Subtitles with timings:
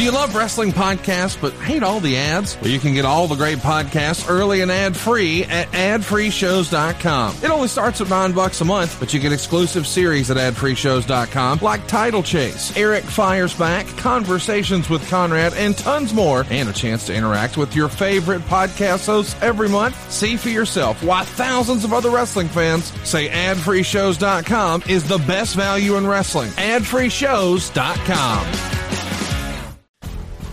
[0.00, 2.58] Do you love wrestling podcasts but hate all the ads?
[2.62, 7.36] Well, you can get all the great podcasts early and ad-free at adfreeshows.com.
[7.44, 11.58] It only starts at nine bucks a month, but you get exclusive series at adfreeshows.com
[11.60, 17.04] like Title Chase, Eric Fires Back, Conversations with Conrad, and tons more, and a chance
[17.08, 20.10] to interact with your favorite podcast hosts every month.
[20.10, 25.98] See for yourself why thousands of other wrestling fans say adfreeshows.com is the best value
[25.98, 26.48] in wrestling.
[26.52, 28.99] adfreeshows.com.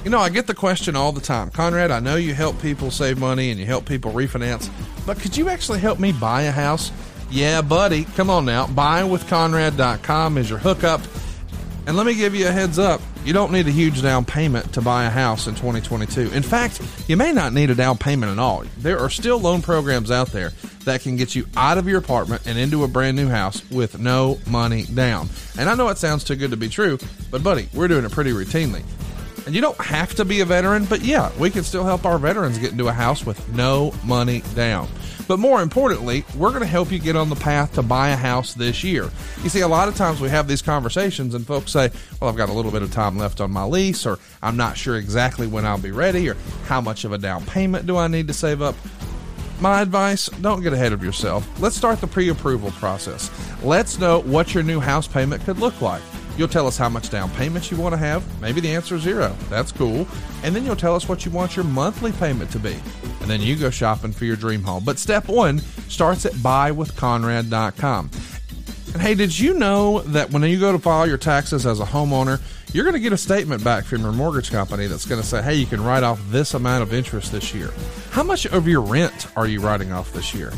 [0.08, 1.50] You know, I get the question all the time.
[1.50, 4.70] Conrad, I know you help people save money and you help people refinance,
[5.06, 6.94] but could you actually help me buy a house?
[7.30, 8.06] Yeah, buddy.
[8.16, 8.68] Come on now.
[8.68, 11.02] Buywithconrad.com is your hookup.
[11.88, 13.02] And let me give you a heads up.
[13.26, 16.32] You don't need a huge down payment to buy a house in 2022.
[16.32, 18.64] In fact, you may not need a down payment at all.
[18.78, 20.52] There are still loan programs out there
[20.86, 24.00] that can get you out of your apartment and into a brand new house with
[24.00, 25.28] no money down.
[25.60, 26.98] And I know it sounds too good to be true,
[27.30, 28.86] but buddy, we're doing it pretty routinely.
[29.48, 32.20] And you don't have to be a veteran, but yeah, we can still help our
[32.20, 34.90] veterans get into a house with no money down.
[35.26, 38.18] But more importantly, we're going to help you get on the path to buy a
[38.18, 39.10] house this year.
[39.44, 42.36] You see, a lot of times we have these conversations and folks say, well, I've
[42.36, 45.48] got a little bit of time left on my lease, or I'm not sure exactly
[45.48, 48.34] when I'll be ready, or how much of a down payment do I need to
[48.34, 48.76] save up?
[49.62, 51.48] My advice don't get ahead of yourself.
[51.62, 53.32] Let's start the pre approval process.
[53.64, 56.02] Let's know what your new house payment could look like.
[56.38, 58.24] You'll tell us how much down payment you want to have.
[58.42, 59.36] Maybe the answer is zero.
[59.50, 60.08] That's cool.
[60.44, 62.76] And then you'll tell us what you want your monthly payment to be.
[63.22, 64.84] And then you go shopping for your dream home.
[64.86, 68.12] But step one starts at buywithconrad.com.
[68.94, 71.86] And hey, did you know that when you go to file your taxes as a
[71.86, 72.40] homeowner,
[72.74, 75.42] you're going to get a statement back from your mortgage company that's going to say,
[75.42, 77.72] hey, you can write off this amount of interest this year.
[78.12, 80.54] How much of your rent are you writing off this year?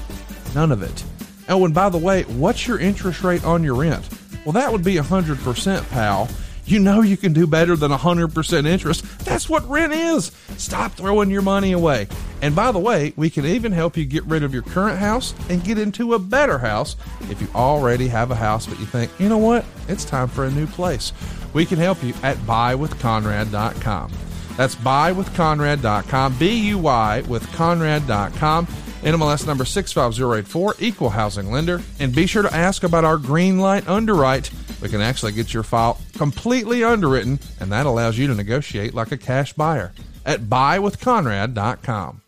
[0.54, 1.04] None of it.
[1.48, 4.08] Oh, and by the way, what's your interest rate on your rent?
[4.50, 6.28] Well, that would be 100%, pal.
[6.66, 9.06] You know you can do better than 100% interest.
[9.24, 10.32] That's what rent is.
[10.58, 12.08] Stop throwing your money away.
[12.42, 15.36] And by the way, we can even help you get rid of your current house
[15.52, 16.96] and get into a better house
[17.30, 19.66] if you already have a house, but you think, you know what?
[19.88, 21.14] It's time for a new place.
[21.54, 24.12] We can help you at buywithconrad.com.
[24.58, 28.68] That's buywithconrad.com, B U Y with Conrad.com.
[29.02, 31.82] NMLS number 65084, equal housing lender.
[32.00, 34.52] And be sure to ask about our green light underwrite.
[34.82, 39.12] We can actually get your file completely underwritten, and that allows you to negotiate like
[39.12, 39.94] a cash buyer
[40.26, 42.22] at buywithconrad.com.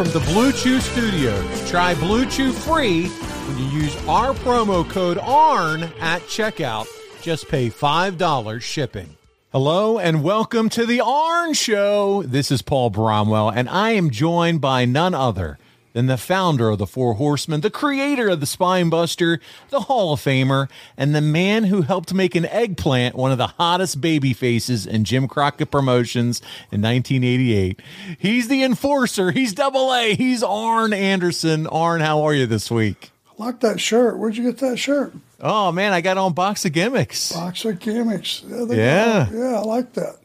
[0.00, 1.68] from the Blue Chew Studios.
[1.68, 6.86] Try Blue Chew free when you use our promo code ARN at checkout.
[7.20, 9.18] Just pay $5 shipping.
[9.52, 12.22] Hello and welcome to the ARN Show.
[12.22, 15.58] This is Paul Bromwell, and I am joined by none other
[15.92, 19.40] than the founder of the Four Horsemen, the creator of the Spine Buster,
[19.70, 23.48] the Hall of Famer, and the man who helped make an eggplant one of the
[23.48, 26.40] hottest baby faces in Jim Crockett Promotions
[26.70, 27.80] in 1988.
[28.18, 29.30] He's the enforcer.
[29.32, 30.14] He's double A.
[30.14, 31.66] He's Arn Anderson.
[31.66, 33.10] Arn, how are you this week?
[33.38, 34.18] I like that shirt.
[34.18, 35.12] Where'd you get that shirt?
[35.40, 37.32] Oh man, I got on Box of Gimmicks.
[37.32, 38.44] Box of gimmicks.
[38.46, 39.56] Yeah, Yeah.
[39.56, 40.16] I like that.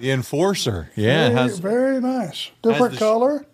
[0.00, 0.90] The enforcer.
[0.96, 2.50] Yeah, very, has, very nice.
[2.62, 3.46] Different color.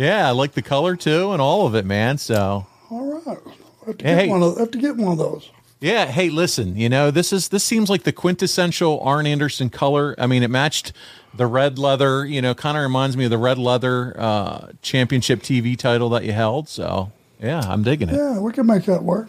[0.00, 2.18] Yeah, I like the color too and all of it, man.
[2.18, 3.38] So All right.
[3.82, 4.26] I have to, Hey.
[4.26, 5.50] get one of, I have to get one of those.
[5.80, 10.14] Yeah, hey, listen, you know, this is this seems like the quintessential Arn Anderson color.
[10.18, 10.92] I mean, it matched
[11.34, 15.40] the red leather, you know, kind of reminds me of the red leather uh championship
[15.40, 16.68] TV title that you held.
[16.68, 18.16] So, yeah, I'm digging it.
[18.16, 19.28] Yeah, we can make that work.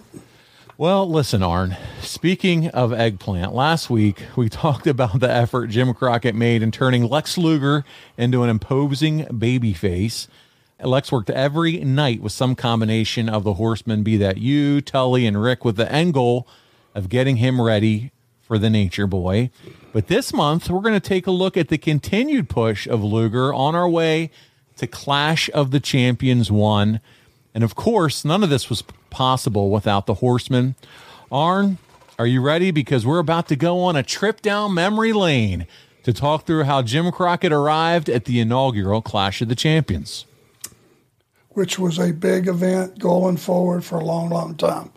[0.77, 1.77] Well, listen, Arn.
[2.01, 7.07] Speaking of eggplant, last week we talked about the effort Jim Crockett made in turning
[7.07, 7.85] Lex Luger
[8.17, 10.27] into an imposing baby face.
[10.89, 15.41] Lex worked every night with some combination of the horsemen, be that you, Tully, and
[15.41, 16.47] Rick, with the end goal
[16.95, 18.11] of getting him ready
[18.41, 19.49] for the Nature Boy.
[19.93, 23.53] But this month, we're going to take a look at the continued push of Luger
[23.53, 24.31] on our way
[24.77, 26.99] to Clash of the Champions 1.
[27.53, 30.75] And of course, none of this was possible without the horsemen.
[31.31, 31.77] Arn,
[32.17, 32.71] are you ready?
[32.71, 35.67] Because we're about to go on a trip down memory lane
[36.03, 40.25] to talk through how Jim Crockett arrived at the inaugural Clash of the Champions.
[41.53, 44.91] Which was a big event going forward for a long, long time.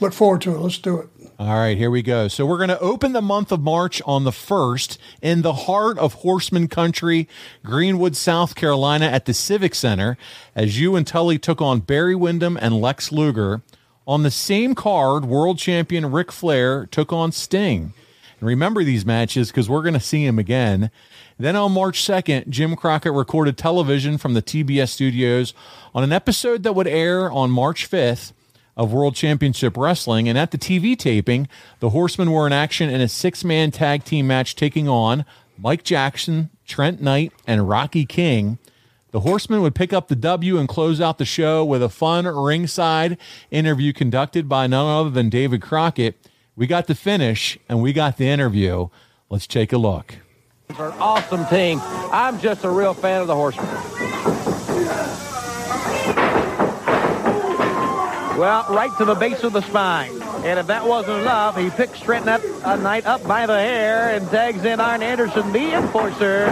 [0.00, 0.58] Look forward to it.
[0.58, 1.08] Let's do it.
[1.38, 2.28] All right, here we go.
[2.28, 5.98] So we're going to open the month of March on the 1st in the heart
[5.98, 7.28] of Horseman Country,
[7.62, 10.16] Greenwood, South Carolina at the Civic Center
[10.54, 13.62] as you and Tully took on Barry Windham and Lex Luger.
[14.06, 17.92] On the same card, world champion Ric Flair took on Sting.
[18.38, 20.90] And remember these matches because we're going to see him again.
[21.38, 25.54] Then on March 2nd, Jim Crockett recorded television from the TBS studios
[25.94, 28.32] on an episode that would air on March 5th
[28.76, 30.28] of World Championship Wrestling.
[30.28, 31.48] And at the TV taping,
[31.80, 35.24] the Horsemen were in action in a six man tag team match taking on
[35.58, 38.58] Mike Jackson, Trent Knight, and Rocky King.
[39.12, 42.26] The Horsemen would pick up the W and close out the show with a fun
[42.26, 43.16] ringside
[43.50, 46.16] interview conducted by none other than David Crockett.
[46.56, 48.88] We got the finish and we got the interview.
[49.28, 50.14] Let's take a look.
[50.70, 51.80] An awesome team.
[51.82, 53.66] I'm just a real fan of the Horsemen.
[58.38, 60.10] Well, right to the base of the spine.
[60.44, 64.14] And if that wasn't enough, he picks Trenton up a night up by the hair
[64.14, 66.46] and tags in Arn Anderson, the enforcer,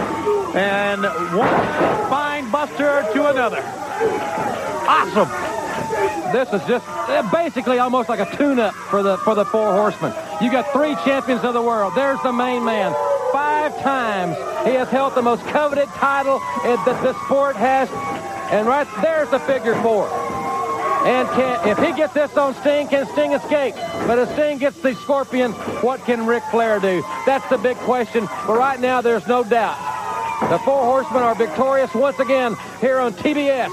[0.55, 1.03] and
[1.35, 3.61] one spine buster to another.
[4.87, 5.54] Awesome.
[6.31, 10.13] This is just uh, basically almost like a tune-up for the for the four horsemen.
[10.41, 11.93] You got three champions of the world.
[11.95, 12.93] There's the main man.
[13.31, 14.35] Five times
[14.67, 17.89] he has held the most coveted title that the sport has.
[18.51, 20.07] And right there's the figure four.
[21.05, 23.75] And can, if he gets this on Sting, can Sting escape?
[24.07, 25.51] But if Sting gets the Scorpion,
[25.83, 27.03] what can Ric Flair do?
[27.27, 28.25] That's the big question.
[28.47, 29.77] But right now, there's no doubt.
[30.49, 33.69] The Four Horsemen are victorious once again here on TBS.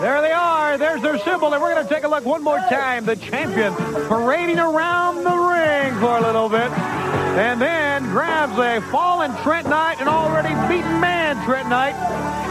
[0.00, 0.76] There they are.
[0.78, 1.52] There's their symbol.
[1.52, 3.04] And we're going to take a look one more time.
[3.04, 3.74] The champion
[4.08, 6.70] parading around the ring for a little bit.
[7.36, 12.45] And then grabs a fallen Trent Knight, an already beaten man Trent Knight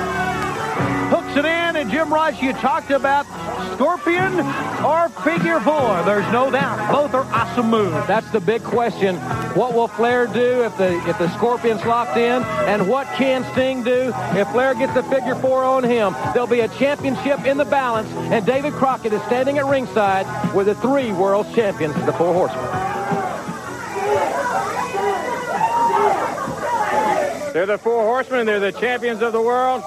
[1.35, 3.25] hooks it in, and Jim Ross, you talked about
[3.73, 4.39] Scorpion
[4.83, 6.03] or Figure Four.
[6.03, 6.91] There's no doubt.
[6.91, 8.07] Both are awesome moves.
[8.07, 9.17] That's the big question.
[9.55, 12.43] What will Flair do if the if the Scorpion's locked in?
[12.43, 16.13] And what can Sting do if Flair gets the Figure Four on him?
[16.33, 20.67] There'll be a championship in the balance, and David Crockett is standing at ringside with
[20.67, 22.63] the three world champions, the Four Horsemen.
[27.53, 28.45] They're the Four Horsemen.
[28.45, 29.81] They're the champions of the world.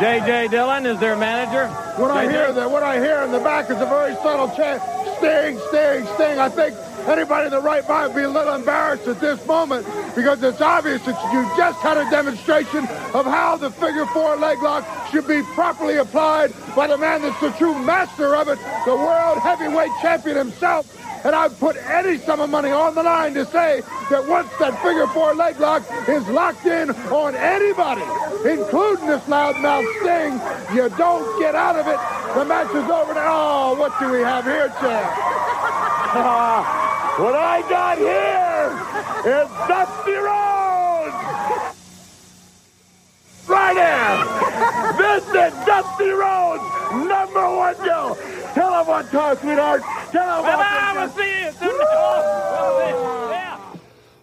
[0.00, 0.48] J.J.
[0.48, 1.68] Dillon is their manager.
[2.00, 4.80] What I hear that what I hear in the back is a very subtle chant,
[5.18, 6.38] Sting, Sting, Sting.
[6.38, 6.74] I think
[7.06, 9.84] anybody in the right mind would be a little embarrassed at this moment
[10.16, 14.62] because it's obvious that you just had a demonstration of how the figure four leg
[14.62, 18.96] lock should be properly applied by the man that's the true master of it, the
[18.96, 20.96] world heavyweight champion himself.
[21.22, 24.80] And I'd put any sum of money on the line to say that once that
[24.82, 28.02] figure four leg lock is locked in on anybody,
[28.48, 30.40] including this loudmouth Sting,
[30.74, 31.98] you don't get out of it.
[32.34, 33.28] The match is over now.
[33.32, 35.26] Oh, what do we have here, Chad?
[36.12, 38.50] Ah, what I got here
[39.30, 40.50] is Dusty Rhodes.
[43.46, 44.96] Right in.
[44.96, 46.64] This is Dusty Rhodes,
[47.06, 48.16] number one Joe.
[48.80, 49.82] Tell him one time, sweetheart.
[50.10, 50.58] Tell him one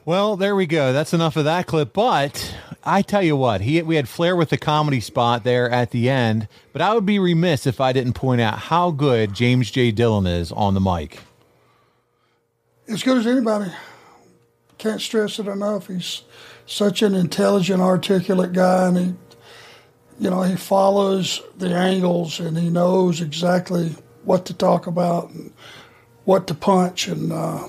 [0.03, 0.93] Well, there we go.
[0.93, 1.93] That's enough of that clip.
[1.93, 5.91] But I tell you what, he we had Flair with the comedy spot there at
[5.91, 6.47] the end.
[6.73, 9.91] But I would be remiss if I didn't point out how good James J.
[9.91, 11.19] Dillon is on the mic.
[12.87, 13.71] As good as anybody.
[14.79, 15.85] Can't stress it enough.
[15.85, 16.23] He's
[16.65, 19.13] such an intelligent, articulate guy, and he,
[20.19, 23.95] you know, he follows the angles and he knows exactly
[24.27, 25.51] what to talk about and
[26.25, 27.67] what to punch, and uh,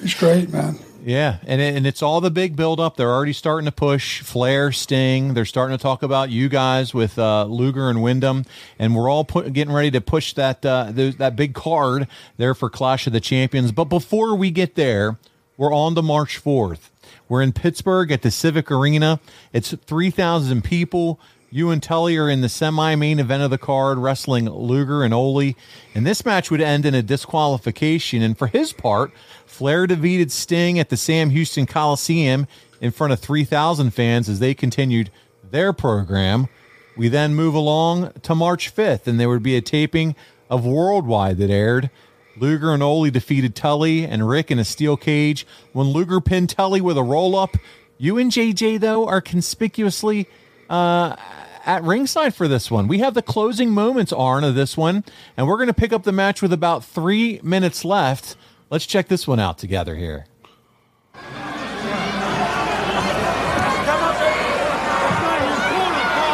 [0.00, 0.78] he's great, man.
[1.04, 2.96] Yeah, and and it's all the big build up.
[2.96, 5.34] They're already starting to push Flair, Sting.
[5.34, 8.44] They're starting to talk about you guys with uh, Luger and Windham,
[8.78, 12.06] and we're all put, getting ready to push that uh, th- that big card
[12.36, 13.72] there for Clash of the Champions.
[13.72, 15.18] But before we get there,
[15.56, 16.90] we're on to March fourth.
[17.28, 19.18] We're in Pittsburgh at the Civic Arena.
[19.52, 21.18] It's three thousand people.
[21.54, 25.12] You and Tully are in the semi main event of the card, wrestling Luger and
[25.12, 25.52] Ole.
[25.94, 28.22] And this match would end in a disqualification.
[28.22, 29.12] And for his part,
[29.44, 32.46] Flair defeated Sting at the Sam Houston Coliseum
[32.80, 35.10] in front of 3,000 fans as they continued
[35.50, 36.48] their program.
[36.96, 40.16] We then move along to March 5th, and there would be a taping
[40.48, 41.90] of Worldwide that aired.
[42.34, 45.46] Luger and Ole defeated Tully and Rick in a steel cage.
[45.74, 47.58] When Luger pinned Tully with a roll up,
[47.98, 50.26] you and JJ, though, are conspicuously
[50.70, 51.16] uh,
[51.64, 52.88] at ringside for this one.
[52.88, 55.04] We have the closing moments, Arn, of this one,
[55.36, 58.36] and we're going to pick up the match with about three minutes left.
[58.70, 60.26] Let's check this one out together here.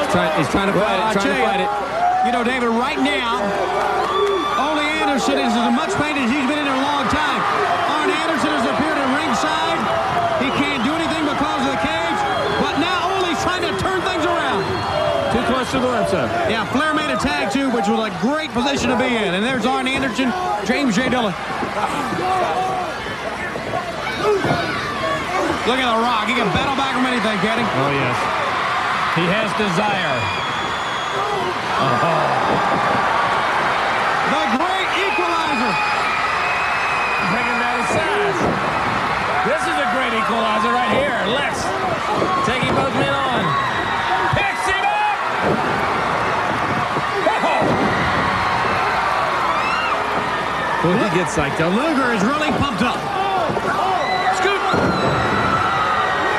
[0.01, 1.71] He's trying, he's trying to fight I it, trying to you, fight it.
[2.27, 3.45] You know, David, right now,
[4.57, 7.41] Ole Anderson is as much pain as he's been in a long time.
[7.93, 9.79] Arn Anderson has appeared at ringside.
[10.41, 12.19] He can't do anything because of the cage.
[12.65, 14.65] But now Ole's trying to turn things around.
[15.69, 16.51] To the left side.
[16.51, 19.37] Yeah, Flair made a tag too, which was a great position to be in.
[19.37, 20.33] And there's Arn Anderson,
[20.65, 21.13] James J.
[21.13, 21.37] Dillon.
[25.69, 26.25] Look at The Rock.
[26.25, 27.69] He can battle back from anything, can he?
[27.69, 28.17] Oh, yes.
[29.13, 30.17] He has desire.
[31.85, 32.01] Oh.
[34.33, 35.75] The great equalizer.
[37.29, 38.41] Bringing that size.
[39.45, 41.21] This is a great equalizer right here.
[41.29, 41.61] Lex
[42.49, 43.45] taking both men on.
[44.33, 44.97] Picks him up.
[50.89, 51.69] He gets psyched up.
[51.77, 52.97] Luger is really pumped up.
[54.41, 54.63] Scoop.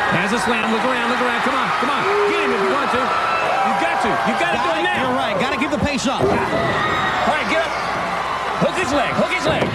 [0.10, 0.74] Has a slam.
[0.74, 1.14] Look around.
[1.14, 1.42] Look around.
[1.46, 1.70] Come on.
[1.78, 2.02] Come on.
[2.34, 3.02] Get him if you want to.
[3.06, 4.10] You've got to.
[4.26, 5.06] You've got to do it now.
[5.06, 5.38] You're right.
[5.38, 6.26] Got to keep the pace up.
[6.26, 7.74] All right, get up.
[8.66, 9.14] Hook his leg.
[9.22, 9.70] Hook his leg.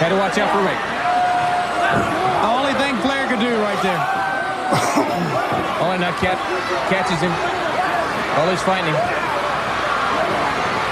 [0.00, 0.80] Had to watch out for Rick.
[2.40, 4.00] The only thing Flair could do right there.
[5.80, 6.36] Oh, and now Cat
[6.92, 7.32] catches him.
[8.36, 9.00] Ole's fighting him.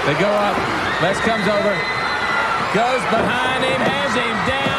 [0.05, 0.78] They go up.
[1.01, 1.73] Lex comes over.
[2.75, 3.79] Goes behind him.
[3.79, 4.78] Has him down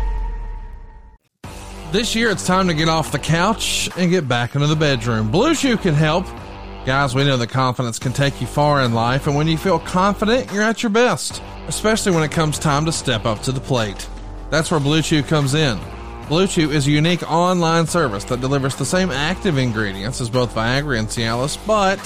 [1.91, 5.29] This year, it's time to get off the couch and get back into the bedroom.
[5.29, 6.25] Blue Chew can help.
[6.85, 9.77] Guys, we know that confidence can take you far in life, and when you feel
[9.77, 13.59] confident, you're at your best, especially when it comes time to step up to the
[13.59, 14.07] plate.
[14.49, 15.77] That's where Blue Chew comes in.
[16.29, 20.55] Blue Chew is a unique online service that delivers the same active ingredients as both
[20.55, 21.99] Viagra and Cialis, but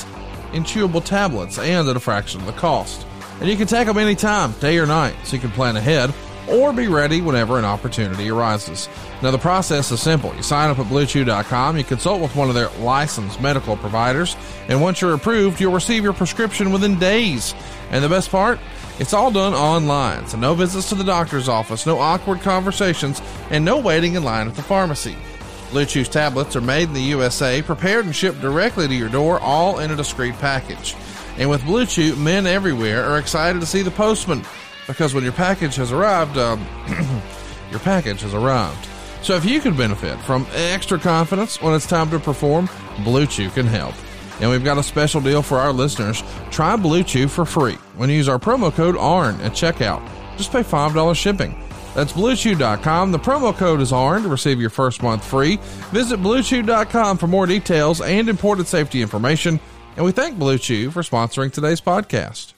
[0.52, 3.06] in chewable tablets and at a fraction of the cost.
[3.40, 6.12] And you can take them anytime, day or night, so you can plan ahead
[6.48, 8.90] or be ready whenever an opportunity arises.
[9.22, 10.36] Now, the process is simple.
[10.36, 14.36] You sign up at BlueChew.com, you consult with one of their licensed medical providers,
[14.68, 17.54] and once you're approved, you'll receive your prescription within days.
[17.92, 18.60] And the best part?
[19.00, 23.66] It's all done online, so no visits to the doctor's office, no awkward conversations, and
[23.66, 25.16] no waiting in line at the pharmacy.
[25.72, 29.40] Blue Chew's tablets are made in the USA, prepared and shipped directly to your door,
[29.40, 30.96] all in a discreet package.
[31.38, 34.46] And with Blue Chew, men everywhere are excited to see the postman
[34.88, 36.66] because when your package has arrived, um,
[37.72, 38.88] your package has arrived.
[39.22, 42.70] So if you could benefit from extra confidence when it's time to perform,
[43.04, 43.96] Blue Chew can help.
[44.40, 46.22] And we've got a special deal for our listeners.
[46.52, 50.08] Try Blue Chew for free when you use our promo code ARN at checkout.
[50.38, 51.60] Just pay $5 shipping.
[51.96, 53.14] That's bluechew.com.
[53.14, 55.58] The promo code is ARN to receive your first month free.
[55.92, 59.62] Visit bluechew.com for more details and important safety information.
[59.96, 62.55] And we thank Blue Chew for sponsoring today's podcast.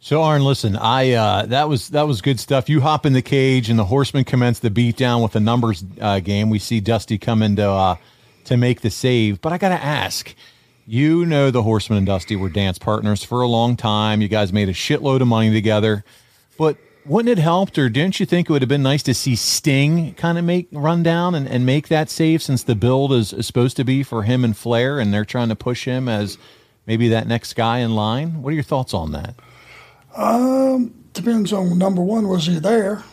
[0.00, 2.68] So, Arn, listen, I uh, that was that was good stuff.
[2.68, 6.20] You hop in the cage, and the horsemen commence the beatdown with a numbers uh,
[6.20, 6.50] game.
[6.50, 7.96] We see Dusty come into uh,
[8.44, 10.34] to make the save, but I got to ask.
[10.90, 14.22] You know the Horseman and Dusty were dance partners for a long time.
[14.22, 16.02] You guys made a shitload of money together,
[16.56, 19.36] but wouldn't it helped, or didn't you think it would have been nice to see
[19.36, 23.34] Sting kind of make run down and, and make that save since the build is,
[23.34, 26.38] is supposed to be for him and Flair, and they're trying to push him as
[26.86, 28.40] maybe that next guy in line?
[28.40, 29.34] What are your thoughts on that?
[30.18, 33.04] Um, depends on number one, was he there?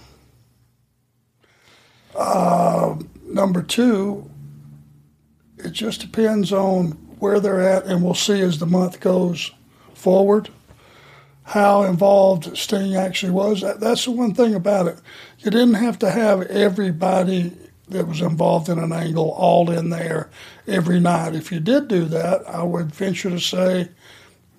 [2.17, 2.95] Uh,
[3.27, 4.27] number two,
[5.59, 9.51] it just depends on where they're at, and we'll see as the month goes
[9.93, 10.49] forward
[11.43, 13.61] how involved Sting actually was.
[13.61, 14.99] That, that's the one thing about it.
[15.37, 17.53] You didn't have to have everybody
[17.89, 20.31] that was involved in an angle all in there
[20.67, 21.35] every night.
[21.35, 23.89] If you did do that, I would venture to say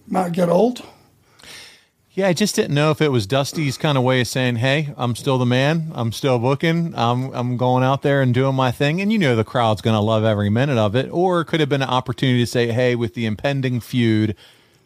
[0.06, 0.86] might get old.
[2.16, 4.94] Yeah, I just didn't know if it was Dusty's kind of way of saying, "Hey,
[4.96, 5.92] I'm still the man.
[5.94, 6.94] I'm still booking.
[6.96, 9.94] I'm I'm going out there and doing my thing." And you know the crowd's going
[9.96, 11.10] to love every minute of it.
[11.12, 14.34] Or it could have been an opportunity to say, "Hey, with the impending feud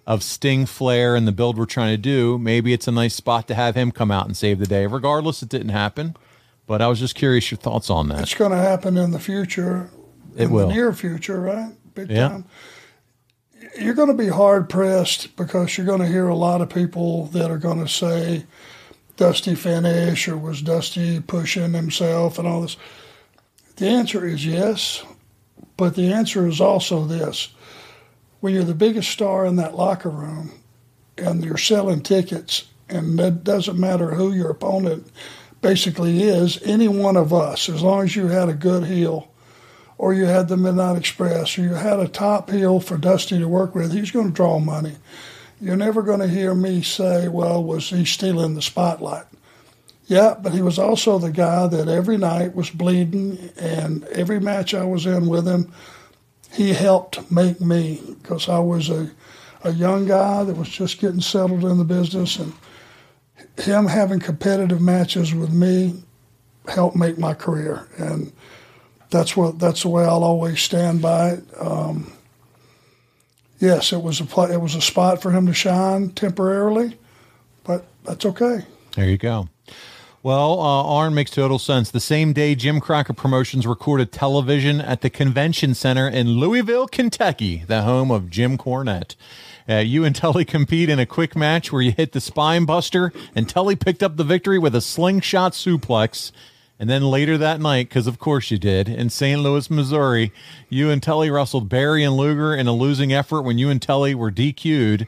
[0.09, 3.47] of Sting, Flair, and the build we're trying to do, maybe it's a nice spot
[3.47, 6.17] to have him come out and save the day." Regardless, it didn't happen.
[6.67, 8.23] But I was just curious your thoughts on that.
[8.23, 9.89] It's going to happen in the future.
[10.37, 10.67] It in will.
[10.67, 11.71] the near future, right?
[11.95, 12.29] Big Yeah.
[12.29, 12.45] time.
[13.79, 17.27] You're going to be hard pressed because you're going to hear a lot of people
[17.27, 18.45] that are going to say
[19.17, 22.77] Dusty finish or was Dusty pushing himself and all this.
[23.77, 25.05] The answer is yes,
[25.77, 27.49] but the answer is also this:
[28.41, 30.53] when you're the biggest star in that locker room
[31.17, 35.11] and you're selling tickets, and it doesn't matter who your opponent
[35.63, 39.31] basically is, any one of us, as long as you had a good heel
[40.01, 43.47] or you had the Midnight Express, or you had a top heel for Dusty to
[43.47, 44.97] work with, he's going to draw money.
[45.61, 49.27] You're never going to hear me say, well, was he stealing the spotlight?
[50.07, 54.73] Yeah, but he was also the guy that every night was bleeding, and every match
[54.73, 55.71] I was in with him,
[56.51, 59.11] he helped make me because I was a,
[59.65, 62.55] a young guy that was just getting settled in the business, and
[63.59, 66.03] him having competitive matches with me
[66.69, 67.87] helped make my career.
[67.99, 68.33] And
[69.11, 71.45] that's what that's the way I'll always stand by it.
[71.59, 72.13] Um,
[73.59, 76.97] yes, it was a it was a spot for him to shine temporarily,
[77.65, 78.65] but that's okay.
[78.95, 79.49] There you go.
[80.23, 81.91] Well, uh, Arn makes total sense.
[81.91, 87.65] The same day, Jim Crockett Promotions recorded television at the Convention Center in Louisville, Kentucky,
[87.67, 89.17] the home of Jim Cornette.
[89.67, 93.15] Uh, you and Tully compete in a quick match where you hit the spine buster,
[93.35, 96.33] and Tully picked up the victory with a slingshot suplex.
[96.81, 99.39] And then later that night, because of course you did, in St.
[99.39, 100.33] Louis, Missouri,
[100.71, 104.15] you and Tully wrestled Barry and Luger in a losing effort when you and Tully
[104.15, 105.07] were DQ'd.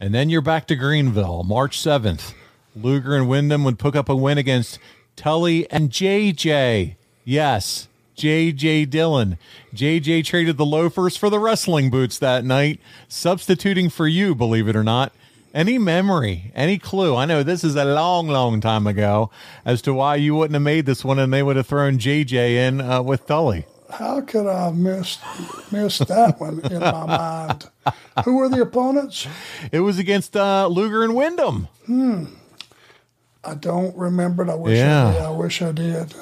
[0.00, 2.32] And then you're back to Greenville, March 7th.
[2.74, 4.78] Luger and Windham would pick up a win against
[5.14, 6.96] Tully and JJ.
[7.22, 7.86] Yes,
[8.16, 9.36] JJ Dillon.
[9.74, 14.76] JJ traded the loafers for the wrestling boots that night, substituting for you, believe it
[14.76, 15.12] or not.
[15.54, 17.14] Any memory, any clue?
[17.14, 19.30] I know this is a long, long time ago
[19.64, 22.34] as to why you wouldn't have made this one and they would have thrown JJ
[22.56, 23.64] in uh, with Tully.
[23.88, 25.20] How could I have missed
[25.70, 27.06] missed that one in my
[27.46, 27.70] mind?
[28.24, 29.28] Who were the opponents?
[29.70, 31.68] It was against uh, Luger and Windham.
[31.86, 32.24] Hmm.
[33.44, 34.50] I don't remember it.
[34.50, 35.08] I wish Yeah.
[35.08, 35.22] I did.
[35.22, 36.14] I wish I did.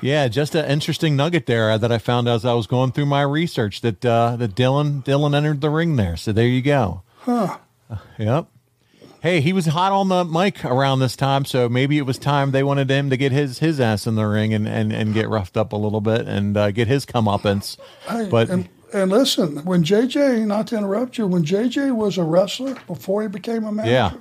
[0.00, 3.22] Yeah, just an interesting nugget there that I found as I was going through my
[3.22, 6.16] research that uh, that Dillon Dillon entered the ring there.
[6.16, 7.02] So there you go.
[7.22, 7.56] Huh.
[8.18, 8.46] Yep.
[9.20, 12.50] Hey, he was hot on the mic around this time, so maybe it was time
[12.50, 15.28] they wanted him to get his his ass in the ring and and, and get
[15.30, 17.78] roughed up a little bit and uh, get his comeuppance.
[18.06, 22.22] Hey, but and, and listen, when JJ, not to interrupt you, when JJ was a
[22.24, 24.12] wrestler before he became a manager, Yeah.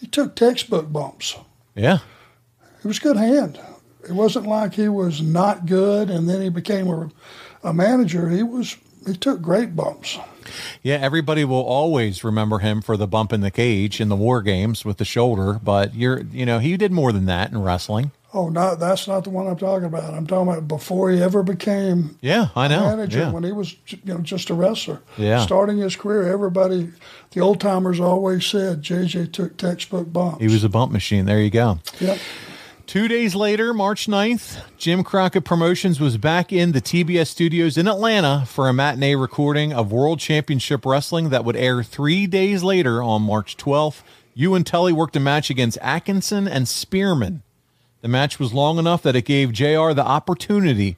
[0.00, 1.36] he took textbook bumps.
[1.74, 1.98] yeah,
[2.82, 3.60] He was good hand.
[4.08, 7.10] It wasn't like he was not good and then he became a,
[7.62, 8.30] a manager.
[8.30, 10.18] He was he took great bumps.
[10.82, 14.42] Yeah, everybody will always remember him for the bump in the cage in the war
[14.42, 18.10] games with the shoulder, but you're you know, he did more than that in wrestling.
[18.34, 20.12] Oh, no, that's not the one I'm talking about.
[20.12, 22.80] I'm talking about before he ever became Yeah, I know.
[22.80, 23.20] manager.
[23.20, 23.30] Yeah.
[23.30, 25.00] When he was, you know, just a wrestler.
[25.16, 25.38] Yeah.
[25.46, 26.90] Starting his career, everybody,
[27.30, 30.40] the old timers always said JJ took textbook bumps.
[30.42, 31.24] He was a bump machine.
[31.24, 31.78] There you go.
[31.98, 32.18] Yep.
[32.86, 37.88] Two days later, March 9th, Jim Crockett Promotions was back in the TBS studios in
[37.88, 43.02] Atlanta for a matinee recording of World Championship Wrestling that would air three days later
[43.02, 44.02] on March 12th.
[44.34, 47.42] You and Tully worked a match against Atkinson and Spearman.
[48.02, 50.96] The match was long enough that it gave JR the opportunity.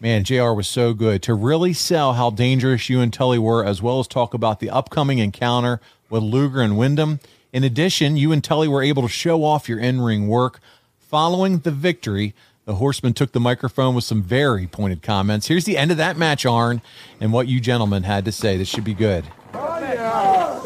[0.00, 3.82] Man, JR was so good to really sell how dangerous you and Tully were, as
[3.82, 7.20] well as talk about the upcoming encounter with Luger and Windham.
[7.52, 10.60] In addition, you and Tully were able to show off your in ring work.
[11.08, 15.46] Following the victory, the Horseman took the microphone with some very pointed comments.
[15.46, 16.82] Here's the end of that match, Arn,
[17.20, 18.56] and what you gentlemen had to say.
[18.56, 19.24] This should be good.
[19.54, 20.62] Oh, yeah.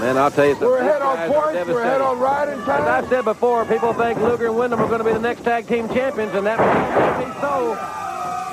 [0.00, 0.68] Man, I'll tell you something.
[0.68, 1.68] We're ahead on points.
[1.68, 2.68] We're ahead on riding As.
[2.68, 5.68] I said before, people think Luger and Windham are going to be the next tag
[5.68, 7.78] team champions, and that may be so.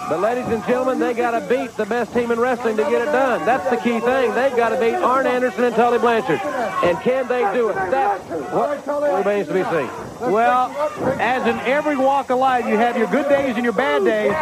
[0.10, 3.02] But ladies and gentlemen, they got to beat the best team in wrestling to get
[3.02, 3.46] it done.
[3.46, 4.34] That's the key thing.
[4.34, 6.42] They've got to beat Arn Anderson and Tully Blanchard.
[6.84, 7.76] And can they do it?
[7.76, 8.86] That's what
[9.18, 9.89] remains to be seen.
[10.32, 10.72] Well,
[11.20, 14.34] as in every walk of life, you have your good days and your bad days.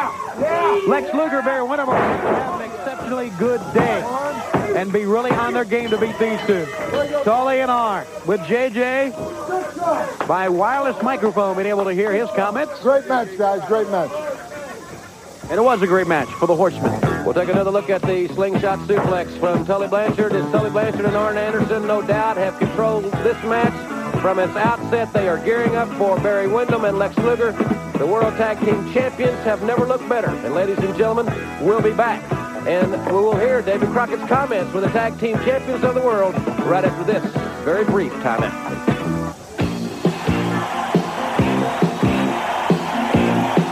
[0.87, 4.01] Lex Luger, Barry Windham are have an exceptionally good day
[4.75, 6.65] and be really on their game to beat these two.
[7.23, 12.79] Tully and Arn with JJ by wireless microphone being able to hear his comments.
[12.81, 13.61] Great match, guys.
[13.67, 14.30] Great match.
[15.51, 16.97] And it was a great match for the Horsemen.
[17.25, 20.31] We'll take another look at the slingshot suplex from Tully Blanchard.
[20.31, 23.73] As Tully Blanchard and Arn Anderson, no doubt, have controlled this match
[24.21, 25.11] from its outset.
[25.11, 27.51] They are gearing up for Barry Windham and Lex Luger.
[27.97, 30.29] The World Tag Team Champions have never looked better.
[30.29, 31.25] And ladies and gentlemen,
[31.59, 32.23] we'll be back.
[32.65, 36.33] And we will hear David Crockett's comments with the Tag Team Champions of the World
[36.65, 37.25] right after this
[37.65, 38.71] very brief timeout.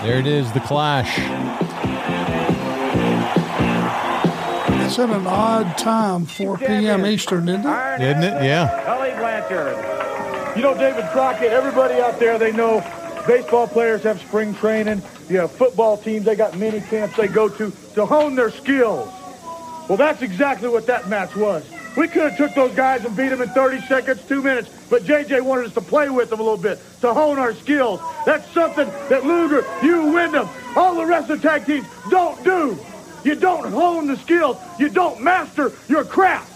[0.03, 1.38] There it is, the clash.
[4.89, 7.05] It's at an odd time, 4 p.m.
[7.05, 8.01] Eastern, isn't it?
[8.01, 8.43] Isn't it?
[8.43, 8.83] Yeah.
[8.85, 10.57] Tully Blanchard.
[10.57, 12.79] You know, David Crockett, everybody out there, they know
[13.27, 15.03] baseball players have spring training.
[15.29, 19.07] You have football teams, they got mini camps they go to to hone their skills.
[19.87, 21.63] Well, that's exactly what that match was.
[21.95, 25.03] We could have took those guys and beat them in 30 seconds, two minutes, but
[25.03, 28.01] JJ wanted us to play with them a little bit, to hone our skills.
[28.25, 32.75] That's something that Luger, you, Windham, all the rest of the tag teams don't do.
[33.23, 34.57] You don't hone the skills.
[34.79, 36.49] You don't master your craft.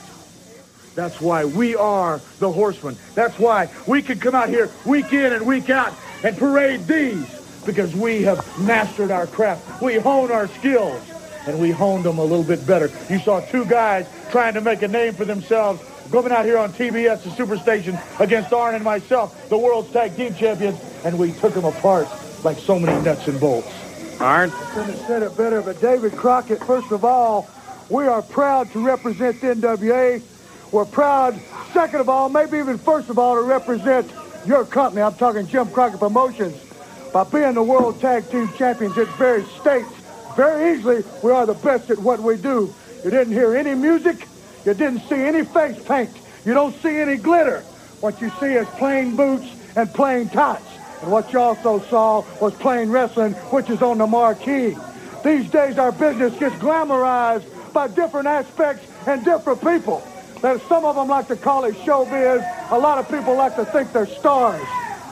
[0.95, 2.97] That's why we are the horsemen.
[3.15, 7.27] That's why we can come out here week in and week out and parade these
[7.65, 9.81] because we have mastered our craft.
[9.81, 11.01] We hone our skills
[11.47, 12.91] and we honed them a little bit better.
[13.09, 16.71] You saw two guys trying to make a name for themselves coming out here on
[16.71, 21.53] TBS, the Superstation, against Arn and myself, the world's tag team champions, and we took
[21.53, 22.07] them apart
[22.43, 23.82] like so many nuts and bolts.
[24.23, 24.51] Arn?
[24.51, 27.47] Couldn't have said it better, but David Crockett, first of all,
[27.89, 30.21] we are proud to represent the NWA.
[30.71, 31.39] We're proud,
[31.73, 34.09] second of all, maybe even first of all, to represent
[34.45, 35.01] your company.
[35.01, 36.55] I'm talking Jim Crockett Promotions.
[37.11, 39.89] By being the World Tag Team Champions, it very states
[40.35, 42.73] very easily we are the best at what we do.
[43.03, 44.27] You didn't hear any music.
[44.65, 46.09] You didn't see any face paint.
[46.45, 47.59] You don't see any glitter.
[47.99, 50.72] What you see is plain boots and plain tights.
[51.03, 54.77] And what you also saw was plain wrestling, which is on the marquee.
[55.21, 60.01] These days, our business gets glamorized by different aspects and different people.
[60.41, 62.71] There's some of them like to call it showbiz.
[62.71, 64.65] A lot of people like to think they're stars.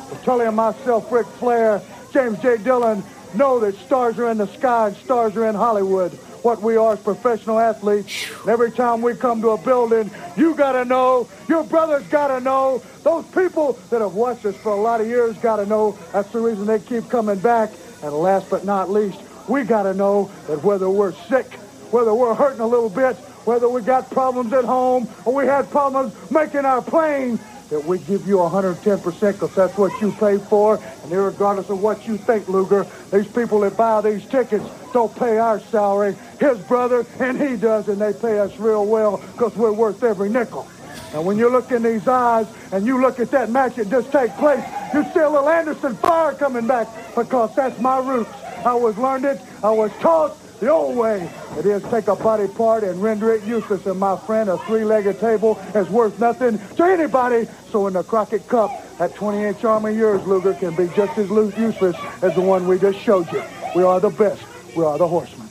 [0.10, 1.82] But Tully and myself, Ric Flair,
[2.14, 2.56] James J.
[2.58, 6.18] Dillon, know that stars are in the sky and stars are in Hollywood.
[6.42, 8.30] What we are as professional athletes.
[8.42, 12.82] And every time we come to a building, you gotta know, your brothers gotta know,
[13.04, 15.98] those people that have watched us for a lot of years gotta know.
[16.12, 17.72] That's the reason they keep coming back.
[18.02, 21.54] And last but not least, we gotta know that whether we're sick,
[21.92, 25.70] whether we're hurting a little bit, whether we got problems at home or we had
[25.70, 27.40] problems making our plane,
[27.72, 30.76] that we give you 110% because that's what you paid for.
[31.04, 35.38] And regardless of what you think, Luger, these people that buy these tickets don't pay
[35.38, 36.16] our salary.
[36.38, 40.30] His brother, and he does, and they pay us real well because we're worth every
[40.30, 40.68] nickel.
[41.14, 44.12] And when you look in these eyes and you look at that match that just
[44.12, 48.32] take place, you see a little Anderson fire coming back because that's my roots.
[48.66, 49.42] I was learned it.
[49.64, 51.30] I was taught the old way.
[51.58, 53.86] It is take a body part and render it useless.
[53.88, 57.50] And my friend, a three-legged table is worth nothing to anybody.
[57.72, 58.70] So in the Crockett Cup,
[59.00, 62.78] that 20-inch arm of yours, Luger, can be just as useless as the one we
[62.78, 63.44] just showed you.
[63.76, 64.44] We are the best.
[64.78, 65.50] We are the horsemen.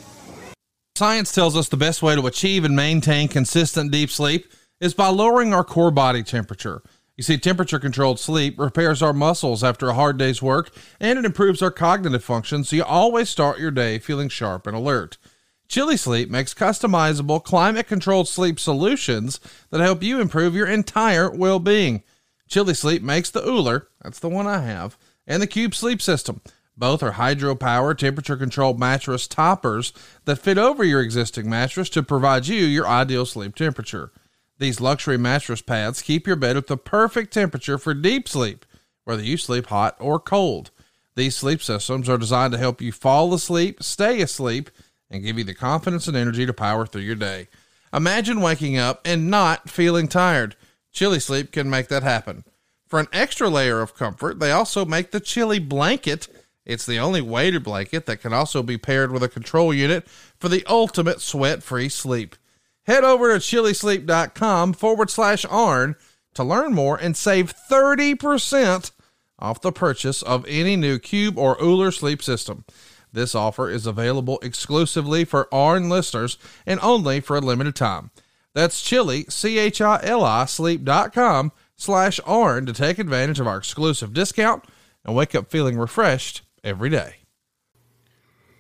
[0.95, 5.09] Science tells us the best way to achieve and maintain consistent deep sleep is by
[5.09, 6.83] lowering our core body temperature.
[7.21, 11.27] You see, temperature controlled sleep repairs our muscles after a hard day's work and it
[11.27, 15.19] improves our cognitive function so you always start your day feeling sharp and alert.
[15.69, 21.59] Chili Sleep makes customizable, climate controlled sleep solutions that help you improve your entire well
[21.59, 22.05] being.
[22.49, 26.41] Chili Sleep makes the Ooler, that's the one I have, and the Cube Sleep System.
[26.75, 29.93] Both are hydro-powered, temperature-controlled mattress toppers
[30.25, 34.11] that fit over your existing mattress to provide you your ideal sleep temperature.
[34.61, 38.67] These luxury mattress pads keep your bed at the perfect temperature for deep sleep,
[39.05, 40.71] whether you sleep hot or cold.
[41.17, 44.69] These sleep systems are designed to help you fall asleep, stay asleep,
[45.11, 47.49] and give you the confidence and energy to power through your day.
[47.91, 50.57] Imagine waking up and not feeling tired.
[50.93, 52.45] Chili Sleep can make that happen.
[52.87, 56.29] For an extra layer of comfort, they also make the Chili Blanket.
[56.67, 60.07] It's the only weighted blanket that can also be paired with a control unit
[60.39, 62.37] for the ultimate sweat free sleep.
[62.91, 65.95] Head over to chilisleep.com forward slash ARN
[66.35, 68.91] to learn more and save 30%
[69.39, 72.65] off the purchase of any new Cube or Ooler sleep system.
[73.13, 78.11] This offer is available exclusively for ARN listeners and only for a limited time.
[78.55, 84.65] That's chili, C-H-I-L-I, sleep.com slash ARN to take advantage of our exclusive discount
[85.05, 87.20] and wake up feeling refreshed every day.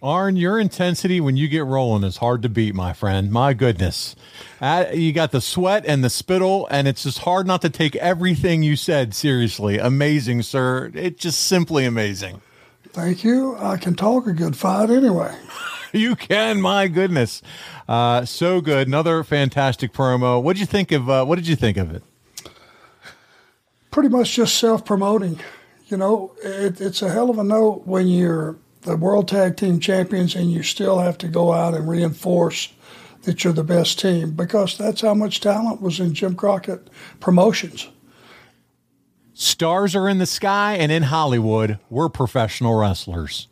[0.02, 3.30] Arn, your intensity when you get rolling is hard to beat, my friend.
[3.30, 4.16] My goodness.
[4.58, 7.94] Uh, you got the sweat and the spittle, and it's just hard not to take
[7.96, 9.76] everything you said seriously.
[9.76, 10.90] Amazing, sir.
[10.94, 12.40] It's just simply amazing.
[12.88, 13.56] Thank you.
[13.58, 15.36] I can talk a good fight anyway.
[15.92, 16.62] you can.
[16.62, 17.42] My goodness,
[17.86, 18.88] uh, so good.
[18.88, 20.42] Another fantastic promo.
[20.42, 21.10] What did you think of?
[21.10, 22.02] Uh, what did you think of it?
[23.90, 25.40] Pretty much just self promoting.
[25.88, 29.80] You know, it, it's a hell of a note when you're the World Tag Team
[29.80, 32.72] Champions and you still have to go out and reinforce
[33.22, 36.88] that you're the best team because that's how much talent was in Jim Crockett
[37.20, 37.88] promotions.
[39.34, 43.48] Stars are in the sky, and in Hollywood, we're professional wrestlers.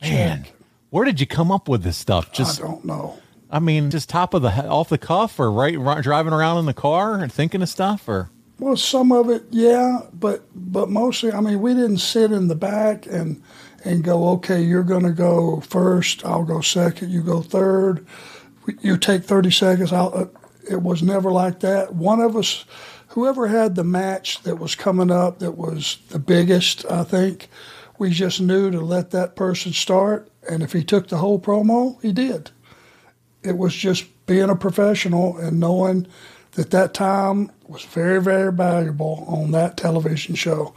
[0.00, 0.46] Man,
[0.90, 2.32] where did you come up with this stuff?
[2.32, 3.18] Just I don't know.
[3.50, 6.66] I mean, just top of the off the cuff, or right, right driving around in
[6.66, 11.32] the car and thinking of stuff, or well, some of it, yeah, but but mostly,
[11.32, 13.42] I mean, we didn't sit in the back and
[13.84, 18.06] and go, okay, you're going to go first, I'll go second, you go third,
[18.80, 19.92] you take 30 seconds.
[19.92, 20.26] I'll, uh,
[20.70, 21.94] it was never like that.
[21.94, 22.64] One of us
[23.12, 27.48] whoever had the match that was coming up that was the biggest, I think,
[27.98, 30.30] we just knew to let that person start.
[30.48, 32.50] And if he took the whole promo, he did.
[33.42, 36.06] It was just being a professional and knowing
[36.52, 40.74] that that time was very, very valuable on that television show.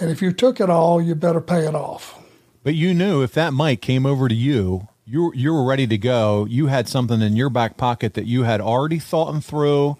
[0.00, 2.20] And if you took it all, you better pay it off.
[2.66, 5.96] But you knew if that mic came over to you, you you were ready to
[5.96, 6.46] go.
[6.46, 9.96] You had something in your back pocket that you had already thought and through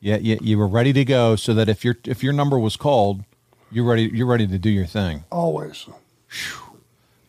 [0.00, 2.76] yeah, you, you were ready to go, so that if your if your number was
[2.76, 3.24] called,
[3.70, 4.10] you're ready.
[4.12, 5.24] You're ready to do your thing.
[5.30, 5.86] Always.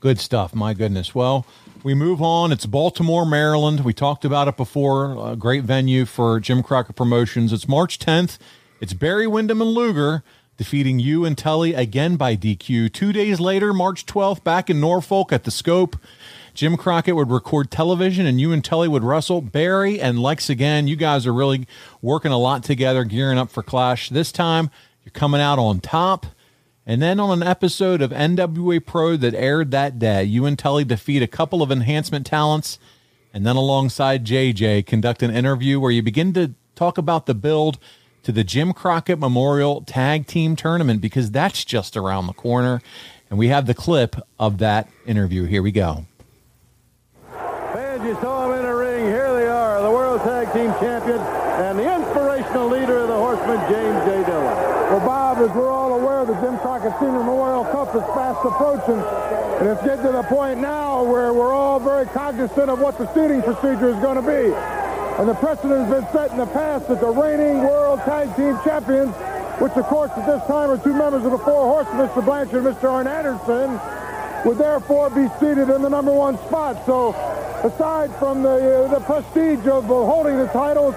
[0.01, 0.53] Good stuff.
[0.53, 1.15] My goodness.
[1.15, 1.45] Well,
[1.83, 2.51] we move on.
[2.51, 3.85] It's Baltimore, Maryland.
[3.85, 5.31] We talked about it before.
[5.31, 7.53] A great venue for Jim Crockett Promotions.
[7.53, 8.39] It's March 10th.
[8.81, 10.21] It's Barry Windham and Luger
[10.61, 12.93] defeating you and Tully again by DQ.
[12.93, 15.97] Two days later, March 12th, back in Norfolk at the Scope.
[16.53, 19.41] Jim Crockett would record television and you and Tully would wrestle.
[19.41, 21.65] Barry and Lex again, you guys are really
[21.99, 24.09] working a lot together, gearing up for Clash.
[24.09, 24.69] This time,
[25.03, 26.27] you're coming out on top.
[26.85, 30.83] And then on an episode of NWA Pro that aired that day, you and Tully
[30.83, 32.77] defeat a couple of enhancement talents.
[33.33, 37.79] And then alongside JJ, conduct an interview where you begin to talk about the build
[38.23, 42.81] to the Jim Crockett Memorial Tag Team Tournament because that's just around the corner.
[43.29, 45.45] And we have the clip of that interview.
[45.45, 46.05] Here we go.
[47.31, 49.05] Fans, You saw them in the ring.
[49.05, 51.21] Here they are, the World Tag Team Champions
[51.61, 54.23] and the inspirational leader of the Horsemen, James J.
[54.25, 54.55] Dillon.
[54.91, 58.99] Well, Bob, as we're all aware, the Jim Crockett Senior Memorial Cup is fast approaching.
[59.61, 63.07] And it's getting to the point now where we're all very cognizant of what the
[63.13, 64.51] seating procedure is going to be.
[65.21, 68.57] And the precedent has been set in the past that the reigning World Tag Team
[68.65, 69.13] Champions
[69.61, 72.25] which of course at this time are two members of the Four Horsemen, Mr.
[72.25, 72.89] Blanchard and Mr.
[72.89, 73.79] Arn Anderson,
[74.43, 76.83] would therefore be seated in the number one spot.
[76.87, 77.13] So
[77.63, 80.95] aside from the, uh, the prestige of uh, holding the titles,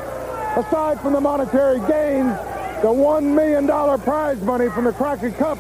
[0.56, 2.32] aside from the monetary gains,
[2.80, 3.66] the $1 million
[4.00, 5.58] prize money from the Crockett Cup,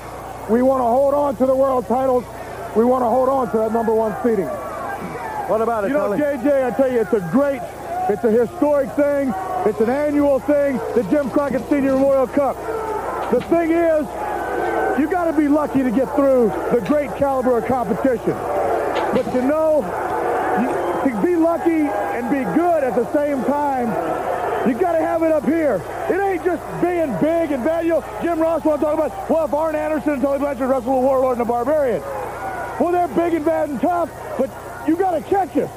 [0.48, 2.24] we want to hold on to the world titles.
[2.74, 4.48] We want to hold on to that number one seating.
[5.48, 6.08] What about it, You know?
[6.08, 7.60] JJ, I tell you, it's a great,
[8.08, 9.32] it's a historic thing.
[9.66, 12.56] It's an annual thing, the Jim Crockett Senior Memorial Cup.
[13.30, 14.06] The thing is,
[14.98, 18.34] you got to be lucky to get through the great caliber of competition.
[19.12, 19.80] But you know,
[20.60, 23.88] you, to be lucky and be good at the same time,
[24.68, 25.82] you got to have it up here.
[26.10, 27.84] It ain't just being big and bad.
[27.84, 30.68] You know, Jim Ross want to talk about, well, if Arn Anderson and Tully Blanchard
[30.68, 32.02] wrestle with Warlord and the Barbarian.
[32.80, 34.50] Well, they're big and bad and tough, but
[34.86, 35.70] you got to catch us.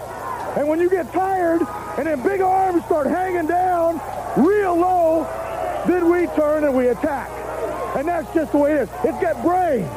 [0.58, 1.62] And when you get tired
[1.98, 4.00] and then big arms start hanging down
[4.38, 5.24] real low,
[5.88, 7.30] then we turn and we attack.
[7.98, 8.90] And that's just the way it is.
[9.04, 9.90] It's got brains,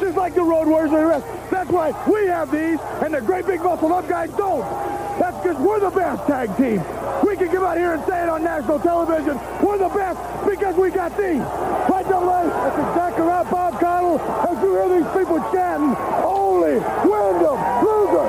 [0.00, 1.26] just like the Road Warriors and the rest.
[1.50, 4.60] That's why we have these and the great big muscle up guys don't.
[5.18, 6.84] That's because we're the best tag team.
[7.24, 9.40] We can come out here and say it on national television.
[9.64, 11.40] We're the best because we got these.
[11.88, 12.44] Right, double A?
[12.44, 14.20] That's exactly right, Bob Caudle.
[14.20, 16.76] As you hear these people chanting, only
[17.08, 18.28] Windham Luger.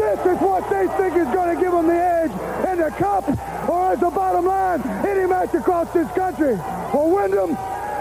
[0.00, 3.28] This is what they think is going to give them the edge in the cup,
[3.68, 6.56] or as the bottom line, any match across this country.
[6.90, 7.56] For Windham,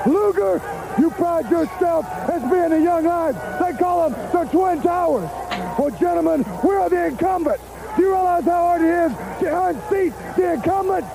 [0.06, 0.62] Luger,
[1.00, 3.36] you pride yourself as being a young lion.
[3.62, 5.30] They call them the Twin Towers.
[5.78, 7.64] Well, gentlemen, we are the incumbents.
[7.96, 11.10] Do you realize how hard it is to unseat the incumbents?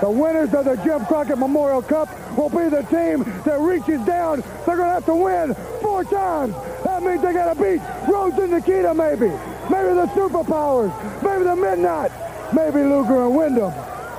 [0.00, 4.40] The winners of the Jim Crockett Memorial Cup will be the team that reaches down.
[4.64, 6.54] They're going to have to win four times.
[6.84, 9.28] That means they got to beat Rhodes and Nikita, maybe.
[9.68, 10.90] Maybe the Superpowers.
[11.22, 12.10] Maybe the Midnight.
[12.52, 13.72] Maybe Luger and Windham.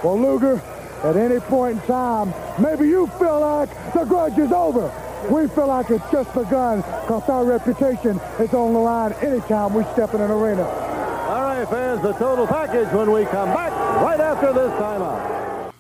[0.04, 0.62] Well, Luger,
[1.04, 4.92] at any point in time, maybe you feel like the grudge is over.
[5.30, 9.84] We feel like it's just begun because our reputation is on the line anytime we
[9.84, 10.64] step in an arena.
[10.64, 15.74] All right, fans, the total package when we come back right after this timeout.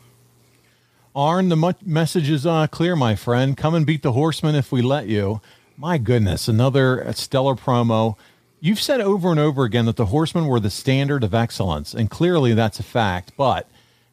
[1.15, 3.57] Arn, the message is uh, clear, my friend.
[3.57, 5.41] Come and beat the Horsemen if we let you.
[5.75, 8.15] My goodness, another stellar promo.
[8.63, 12.11] You've said over and over again that the Horsemen were the standard of excellence, and
[12.11, 13.31] clearly that's a fact.
[13.35, 13.67] But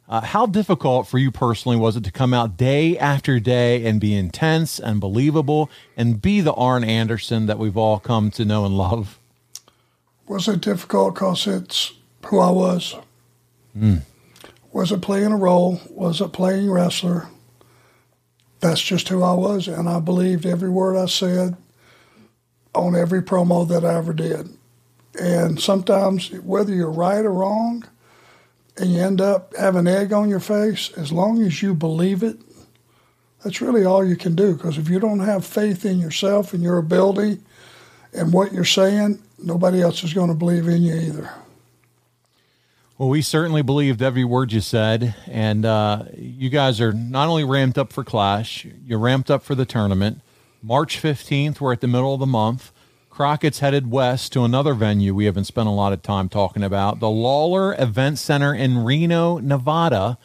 [0.08, 4.00] uh, how difficult for you personally was it to come out day after day and
[4.00, 8.64] be intense and believable and be the Arn Anderson that we've all come to know
[8.64, 9.18] and love?
[10.26, 11.92] Was it difficult because it's
[12.24, 12.94] who I was?
[13.76, 14.00] Mm.
[14.72, 15.78] Was it playing a role?
[15.90, 17.28] Was it playing wrestler?
[18.60, 21.54] That's just who I was, and I believed every word I said
[22.74, 24.48] on every promo that I ever did.
[25.20, 27.84] And sometimes, whether you're right or wrong,
[28.76, 32.38] and you end up having egg on your face, as long as you believe it,
[33.42, 34.54] that's really all you can do.
[34.54, 37.40] Because if you don't have faith in yourself and your ability
[38.12, 41.30] and what you're saying, nobody else is going to believe in you either.
[42.96, 47.44] Well, we certainly believed every word you said, and uh, you guys are not only
[47.44, 50.20] ramped up for Clash, you're ramped up for the tournament.
[50.62, 52.72] March 15th, we're at the middle of the month.
[53.10, 56.98] Crockett's headed west to another venue we haven't spent a lot of time talking about,
[56.98, 60.18] the Lawlor Event Center in Reno, Nevada.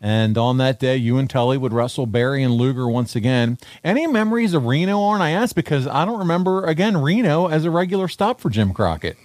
[0.00, 3.58] And on that day, you and Tully would wrestle Barry and Luger once again.
[3.84, 5.20] Any memories of Reno, Arn?
[5.20, 9.16] I asked because I don't remember, again, Reno as a regular stop for Jim Crockett.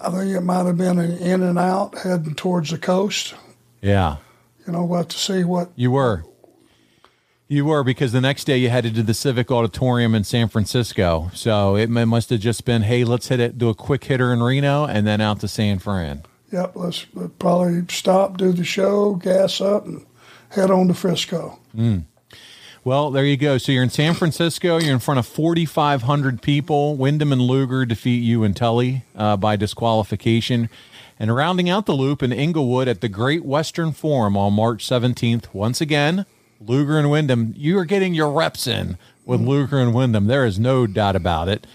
[0.00, 3.34] I think it might have been an in and out heading towards the coast.
[3.80, 4.16] Yeah.
[4.66, 6.24] You know, we'll have to see what You were.
[7.52, 11.30] You were because the next day you headed to the Civic Auditorium in San Francisco.
[11.34, 14.42] So it must have just been, hey, let's hit it, do a quick hitter in
[14.42, 16.22] Reno, and then out to San Fran.
[16.50, 20.06] Yep, let's we'll probably stop, do the show, gas up, and
[20.48, 21.58] head on to Frisco.
[21.76, 22.04] Mm.
[22.84, 23.58] Well, there you go.
[23.58, 24.78] So you're in San Francisco.
[24.78, 26.96] You're in front of 4,500 people.
[26.96, 30.70] Windham and Luger defeat you and Tully uh, by disqualification.
[31.18, 35.52] And rounding out the loop in Inglewood at the Great Western Forum on March 17th,
[35.52, 36.24] once again,
[36.66, 40.26] Luger and Windham, you are getting your reps in with Luger and Windham.
[40.26, 41.66] There is no doubt about it.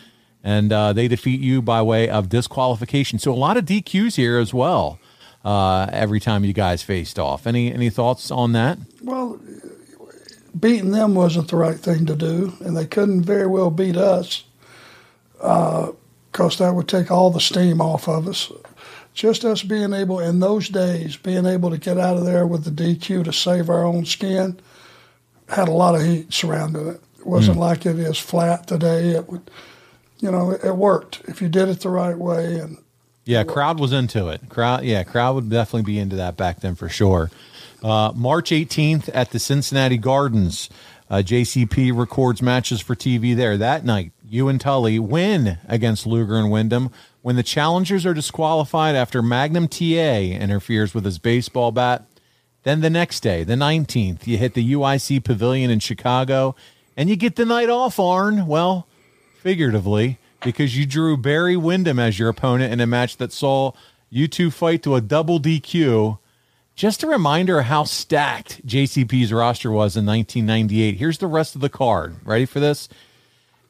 [0.43, 3.19] And uh, they defeat you by way of disqualification.
[3.19, 4.99] So a lot of DQs here as well.
[5.45, 7.47] Uh, every time you guys faced off.
[7.47, 8.79] Any any thoughts on that?
[9.01, 9.39] Well,
[10.59, 14.43] beating them wasn't the right thing to do, and they couldn't very well beat us
[15.37, 18.51] because that would take all the steam off of us.
[19.13, 22.65] Just us being able, in those days, being able to get out of there with
[22.65, 24.59] the DQ to save our own skin
[25.49, 27.01] had a lot of heat surrounding it.
[27.19, 27.61] It wasn't Mm.
[27.61, 29.09] like it is flat today.
[29.11, 29.49] It would,
[30.19, 32.59] you know, it, it worked if you did it the right way.
[32.59, 32.77] And
[33.25, 34.41] Yeah, crowd was into it.
[34.49, 37.29] Crowd, yeah, crowd would definitely be into that back then for sure.
[37.83, 40.69] Uh, March 18th at the Cincinnati Gardens.
[41.09, 43.55] Uh, JCP records matches for TV there.
[43.57, 46.89] That night, you and Tully win against Luger and Windham
[47.21, 49.83] when the challengers are disqualified after Magnum TA
[50.33, 52.03] interferes with his baseball bat.
[52.63, 56.55] Then the next day, the 19th, you hit the UIC Pavilion in Chicago
[56.97, 58.47] and you get the night off, Arn.
[58.47, 58.87] Well,
[59.39, 63.71] figuratively, because you drew Barry Windham as your opponent in a match that saw
[64.09, 66.19] you two fight to a double DQ.
[66.75, 70.97] Just a reminder of how stacked JCP's roster was in 1998.
[70.97, 72.17] Here's the rest of the card.
[72.23, 72.87] Ready for this?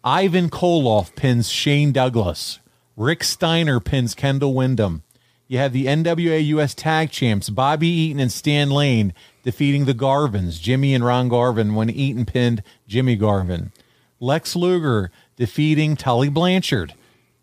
[0.03, 2.59] Ivan Koloff pins Shane Douglas.
[2.95, 5.03] Rick Steiner pins Kendall Windham.
[5.47, 10.59] You have the NWA US Tag Champs Bobby Eaton and Stan Lane defeating the Garvins,
[10.59, 13.71] Jimmy and Ron Garvin, when Eaton pinned Jimmy Garvin.
[14.19, 16.93] Lex Luger defeating Tully Blanchard.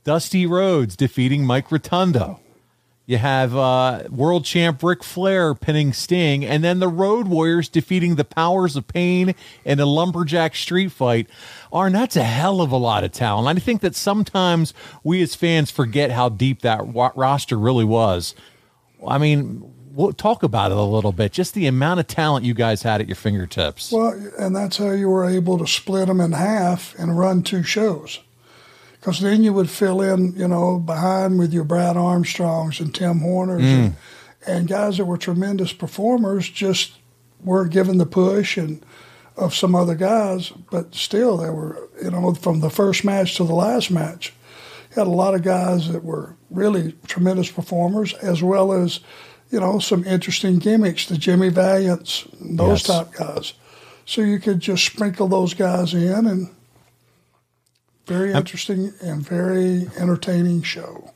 [0.05, 2.41] Dusty Rhodes defeating Mike Rotundo.
[3.07, 8.15] You have uh, world champ Ric Flair pinning Sting, and then the Road Warriors defeating
[8.15, 11.29] the Powers of Pain in a lumberjack street fight.
[11.71, 13.59] Arn, that's a hell of a lot of talent.
[13.59, 16.81] I think that sometimes we as fans forget how deep that
[17.15, 18.35] roster really was.
[19.07, 21.31] I mean, we'll talk about it a little bit.
[21.31, 23.93] Just the amount of talent you guys had at your fingertips.
[23.93, 27.63] Well, and that's how you were able to split them in half and run two
[27.63, 28.21] shows
[29.05, 33.19] because then you would fill in, you know, behind with your Brad Armstrongs and Tim
[33.19, 33.67] Horners mm.
[33.67, 33.97] and,
[34.47, 36.95] and guys that were tremendous performers just
[37.43, 38.83] weren't given the push and
[39.37, 43.45] of some other guys, but still there were, you know, from the first match to
[43.45, 44.33] the last match,
[44.91, 49.01] you had a lot of guys that were really tremendous performers as well as,
[49.51, 52.97] you know, some interesting gimmicks, the Jimmy Valiants, those yes.
[52.97, 53.53] type guys.
[54.07, 56.54] So you could just sprinkle those guys in and
[58.07, 61.11] very interesting and very entertaining show.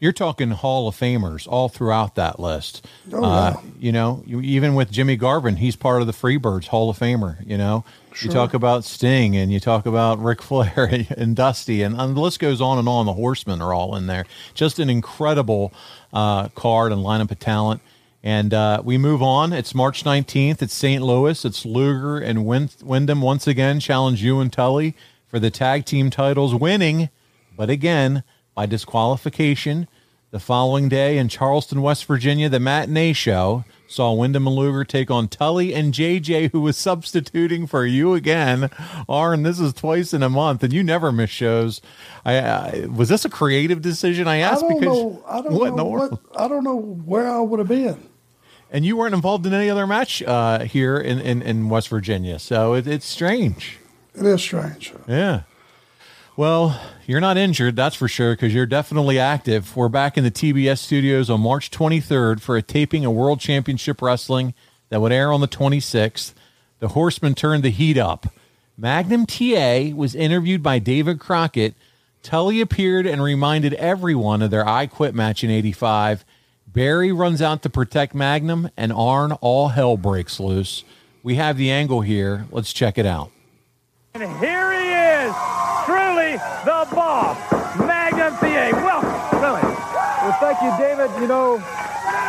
[0.00, 2.86] You're talking Hall of Famers all throughout that list.
[3.12, 3.70] Oh, uh, yeah.
[3.78, 7.46] You know, you, even with Jimmy Garvin, he's part of the Freebirds Hall of Famer.
[7.46, 7.84] You know,
[8.14, 8.28] sure.
[8.28, 12.20] you talk about Sting and you talk about Ric Flair and Dusty, and, and, the
[12.20, 13.04] list goes on and on.
[13.04, 14.24] The Horsemen are all in there.
[14.54, 15.70] Just an incredible
[16.14, 17.82] uh, card and lineup of talent.
[18.22, 19.52] And uh, we move on.
[19.52, 20.62] It's March 19th.
[20.62, 21.02] It's St.
[21.02, 21.44] Louis.
[21.44, 24.94] It's Luger and Windham once again challenge you and Tully
[25.30, 27.08] for the tag team titles, winning,
[27.56, 28.24] but again,
[28.54, 29.86] by disqualification.
[30.32, 35.10] The following day in Charleston, West Virginia, the matinee show saw Windham and Luger take
[35.10, 38.70] on Tully and JJ, who was substituting for you again.
[39.08, 41.80] Arn, this is twice in a month, and you never miss shows.
[42.24, 44.28] I, I was this a creative decision?
[44.28, 47.40] I asked I because know, I don't what know what, I don't know where I
[47.40, 48.08] would have been.
[48.70, 52.38] And you weren't involved in any other match uh, here in, in, in, West Virginia,
[52.38, 53.79] so it, it's strange.
[54.20, 54.92] It is strange.
[55.08, 55.42] Yeah.
[56.36, 59.74] Well, you're not injured, that's for sure, because you're definitely active.
[59.74, 64.02] We're back in the TBS studios on March 23rd for a taping of World Championship
[64.02, 64.52] Wrestling
[64.90, 66.34] that would air on the 26th.
[66.80, 68.26] The Horsemen turned the heat up.
[68.76, 71.74] Magnum TA was interviewed by David Crockett.
[72.22, 76.26] Tully appeared and reminded everyone of their I Quit match in 85.
[76.66, 80.84] Barry runs out to protect Magnum, and Arn, all hell breaks loose.
[81.22, 82.46] We have the angle here.
[82.50, 83.32] Let's check it out.
[84.12, 85.34] And here he is,
[85.86, 86.32] truly
[86.66, 87.38] the boss,
[87.78, 88.70] Magnum TA.
[88.82, 89.62] Welcome, really.
[89.62, 91.10] Well, thank you, David.
[91.22, 91.58] You know,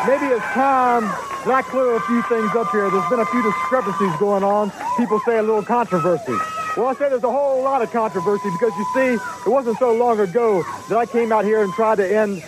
[0.05, 2.87] maybe it's time that I clear a few things up here.
[2.91, 4.71] There's been a few discrepancies going on.
[4.95, 6.37] People say a little controversy.
[6.77, 9.91] Well, I say there's a whole lot of controversy because you see, it wasn't so
[9.91, 12.43] long ago that I came out here and tried to end,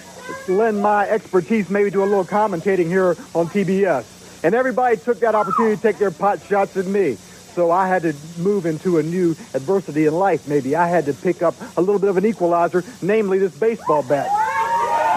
[0.47, 4.43] lend my expertise maybe to a little commentating here on TBS.
[4.43, 7.17] And everybody took that opportunity to take their pot shots at me.
[7.53, 10.75] So I had to move into a new adversity in life, maybe.
[10.75, 14.27] I had to pick up a little bit of an equalizer, namely this baseball bat.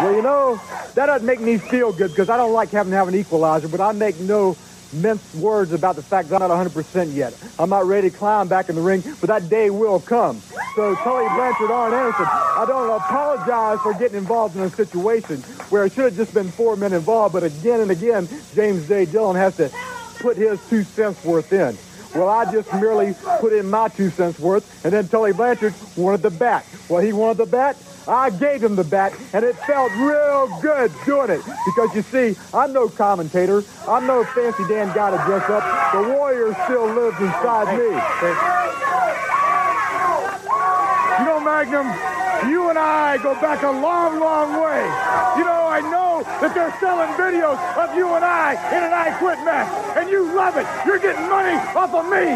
[0.02, 0.60] Well, you know,
[0.94, 3.68] that doesn't make me feel good because I don't like having to have an equalizer,
[3.68, 4.56] but I make no
[4.92, 7.34] mince words about the fact that I'm not 100% yet.
[7.58, 10.40] I'm not ready to climb back in the ring, but that day will come.
[10.74, 15.86] So Tully Blanchard, Arn Anderson, I don't apologize for getting involved in a situation where
[15.86, 19.06] it should have just been four men involved, but again and again, James J.
[19.06, 19.70] Dillon has to
[20.18, 21.76] put his two cents worth in.
[22.16, 26.22] Well, I just merely put in my two cents worth, and then Tully Blanchard wanted
[26.22, 26.64] the bat.
[26.88, 27.76] Well, he wanted the bat.
[28.08, 31.42] I gave him the bat, and it felt real good doing it.
[31.44, 33.62] Because you see, I'm no commentator.
[33.86, 35.92] I'm no fancy Dan guy to dress up.
[35.92, 39.45] The warrior still lives inside me.
[41.46, 41.86] Magnum,
[42.50, 44.82] you and I go back a long, long way.
[45.38, 49.14] You know, I know that they're selling videos of you and I in an I
[49.20, 50.66] Quit match, and you love it.
[50.84, 52.34] You're getting money off of me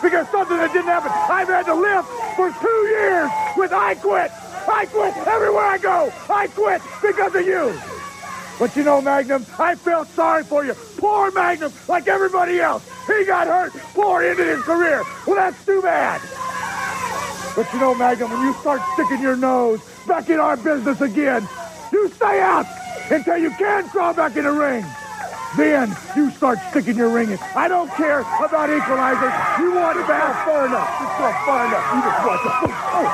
[0.00, 1.10] because something that didn't happen.
[1.10, 2.06] I've had to live
[2.38, 4.30] for two years with I Quit.
[4.70, 6.12] I quit everywhere I go.
[6.30, 7.74] I quit because of you.
[8.60, 10.74] But you know, Magnum, I felt sorry for you.
[10.98, 12.88] Poor Magnum, like everybody else.
[13.08, 13.72] He got hurt.
[13.92, 15.02] Poor ended his career.
[15.26, 16.20] Well, that's too bad.
[17.54, 21.46] But you know, Magnum, when you start sticking your nose back in our business again,
[21.92, 22.66] you stay out
[23.10, 24.84] until you can crawl back in the ring.
[25.56, 27.38] Then you start sticking your ring in.
[27.54, 29.58] I don't care about equalizers.
[29.58, 30.88] You want it back far enough.
[30.98, 31.94] Just not far enough.
[31.94, 32.52] You just watch it.
[32.94, 33.06] Oh.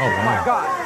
[0.00, 0.42] Oh, wow.
[0.44, 0.78] God.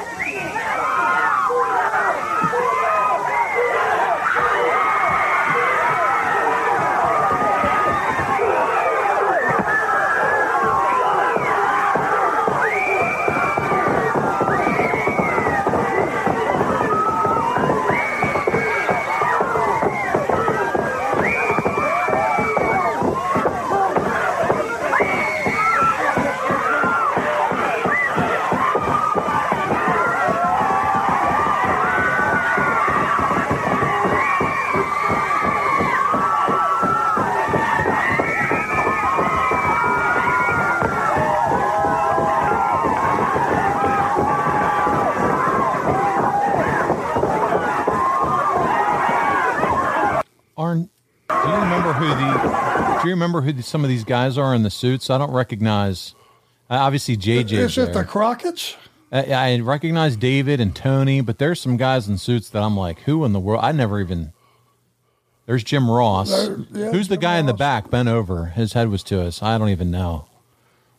[50.58, 50.88] Arn,
[51.28, 53.02] do you remember who the?
[53.02, 55.10] Do you remember who some of these guys are in the suits?
[55.10, 56.14] I don't recognize.
[56.70, 57.52] Uh, obviously, JJ.
[57.52, 58.76] Is it the Crockett's?
[59.12, 63.00] I, I recognize David and Tony, but there's some guys in suits that I'm like,
[63.00, 63.64] who in the world?
[63.64, 64.32] I never even.
[65.46, 66.30] There's Jim Ross.
[66.30, 68.46] There- yeah, Who's the guy in the back, bent over?
[68.46, 69.42] His head was to us.
[69.42, 70.26] I don't even know.
[70.28, 70.32] I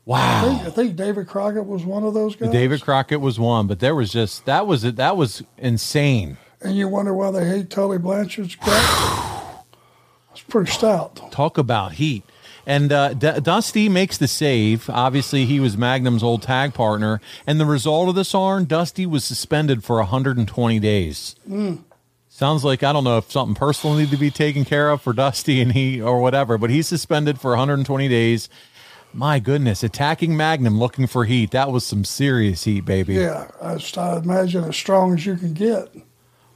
[0.09, 0.41] Wow.
[0.41, 2.49] think, I think David Crockett was one of those guys.
[2.49, 4.95] David Crockett was one, but there was just that was it.
[4.95, 6.37] That was insane.
[6.61, 9.23] And you wonder why they hate Tully Blanchard's gut?
[10.49, 11.31] pretty stout.
[11.31, 12.23] Talk about heat.
[12.65, 14.89] And uh, D- Dusty makes the save.
[14.89, 17.21] Obviously, he was Magnum's old tag partner.
[17.47, 21.35] And the result of this, Arn, Dusty was suspended for 120 days.
[21.49, 21.83] Mm.
[22.27, 25.13] Sounds like I don't know if something personal needed to be taken care of for
[25.13, 28.49] Dusty and he or whatever, but he's suspended for 120 days.
[29.13, 31.51] My goodness, attacking Magnum looking for heat.
[31.51, 33.15] That was some serious heat, baby.
[33.15, 35.89] Yeah, I, I imagine as strong as you can get.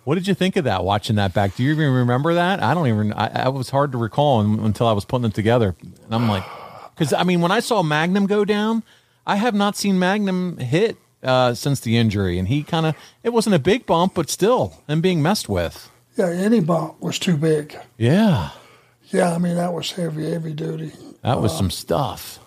[0.04, 1.56] What did you think of that watching that back?
[1.56, 2.62] Do you even remember that?
[2.62, 5.76] I don't even, I, I was hard to recall until I was putting it together.
[5.82, 6.44] And I'm like,
[6.96, 8.82] because I mean, when I saw Magnum go down,
[9.28, 12.40] I have not seen Magnum hit uh, since the injury.
[12.40, 15.92] And he kind of, it wasn't a big bump, but still, and being messed with.
[16.18, 17.78] Yeah, any bump was too big.
[17.98, 18.50] Yeah,
[19.12, 20.92] Yeah, I mean that was heavy, heavy duty.
[21.22, 22.40] that was Uh, some stuff.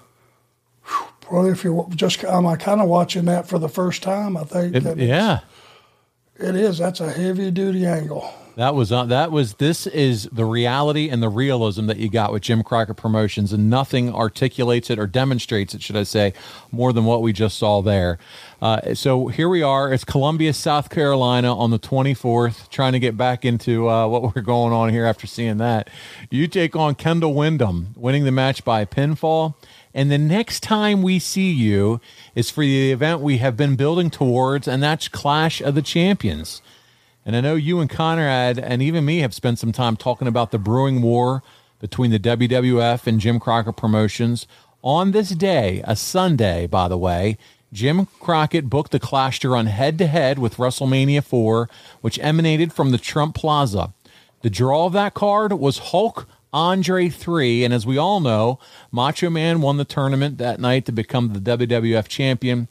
[1.30, 4.36] Well, if you're just, I'm kind of watching that for the first time.
[4.36, 4.74] I think.
[4.76, 5.40] It- that yeah.
[6.36, 6.78] It is.
[6.78, 8.32] That's a heavy duty angle.
[8.56, 12.32] That was uh, that was this is the reality and the realism that you got
[12.32, 16.34] with Jim Crockett Promotions, and nothing articulates it or demonstrates it, should I say,
[16.70, 18.16] more than what we just saw there.
[18.62, 19.92] Uh, so here we are.
[19.92, 22.68] It's Columbia, South Carolina, on the 24th.
[22.70, 25.90] Trying to get back into uh, what we're going on here after seeing that.
[26.30, 29.54] You take on Kendall Windham, winning the match by pinfall.
[29.94, 32.00] And the next time we see you
[32.34, 36.60] is for the event we have been building towards, and that's Clash of the Champions.
[37.24, 40.50] And I know you and Conrad and even me have spent some time talking about
[40.50, 41.44] the brewing war
[41.78, 44.48] between the WWF and Jim Crockett Promotions.
[44.82, 47.38] On this day, a Sunday, by the way,
[47.72, 51.68] Jim Crockett booked the Clash to run head to head with WrestleMania 4,
[52.00, 53.92] which emanated from the Trump Plaza.
[54.42, 57.64] The draw of that card was Hulk Andre 3.
[57.64, 58.58] And as we all know,
[58.90, 62.68] Macho Man won the tournament that night to become the WWF champion.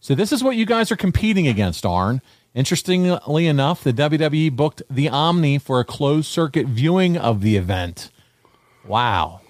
[0.00, 2.22] So this is what you guys are competing against, Arn.
[2.54, 8.10] Interestingly enough, the WWE booked the Omni for a closed circuit viewing of the event.
[8.86, 9.40] Wow.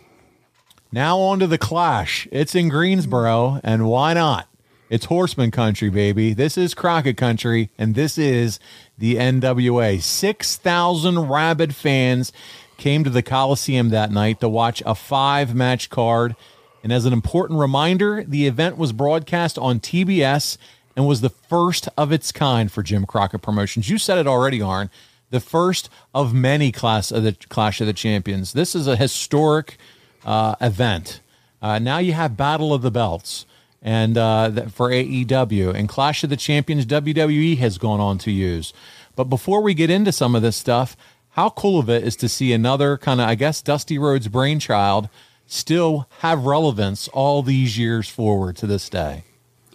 [0.91, 2.27] Now on to the Clash.
[2.33, 4.49] It's in Greensboro, and why not?
[4.89, 6.35] It's Horseman country, baby.
[6.35, 8.61] This is Crockett country, and this is
[8.97, 10.01] the NWA.
[10.01, 12.33] 6,000 rabid fans
[12.77, 16.37] came to the Coliseum that night to watch a five match card.
[16.83, 20.59] And as an important reminder, the event was broadcast on TBS
[20.97, 23.89] and was the first of its kind for Jim Crockett Promotions.
[23.89, 24.91] You said it already, Arn.
[25.31, 28.53] The first of many class of the Clash of the Champions.
[28.53, 29.79] This is a historic
[30.25, 31.21] uh, event.
[31.61, 33.47] Uh, now you have Battle of the Belts
[33.83, 38.73] and uh, for AEW and Clash of the Champions WWE has gone on to use.
[39.15, 40.97] But before we get into some of this stuff,
[41.35, 45.09] how cool of it is to see another kind of I guess Dusty Rhodes brainchild
[45.47, 49.25] still have relevance all these years forward to this day.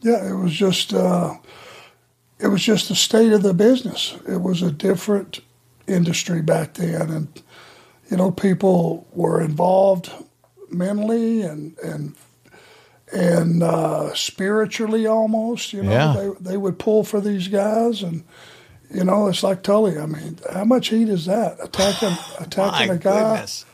[0.01, 1.35] Yeah, it was just uh,
[2.39, 4.15] it was just the state of the business.
[4.27, 5.39] It was a different
[5.87, 7.41] industry back then, and
[8.09, 10.11] you know people were involved
[10.71, 12.15] mentally and and
[13.11, 15.73] and uh, spiritually almost.
[15.73, 16.13] You know, Yeah.
[16.39, 18.23] they they would pull for these guys, and
[18.93, 19.97] you know, it's like Tully.
[19.97, 23.65] I mean, how much heat is that attacking attacking a guy goodness.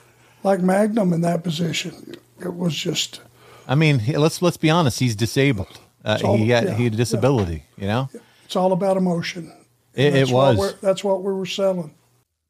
[0.43, 2.15] like Magnum in that position?
[2.39, 3.21] It was just
[3.67, 4.99] I mean, let's let's be honest.
[4.99, 5.79] He's disabled.
[6.03, 7.63] Uh, all- he had yeah, he had a disability.
[7.77, 8.09] You know,
[8.45, 9.51] it's all about emotion.
[9.93, 10.57] it, it was.
[10.57, 11.93] we're- that's what we were selling.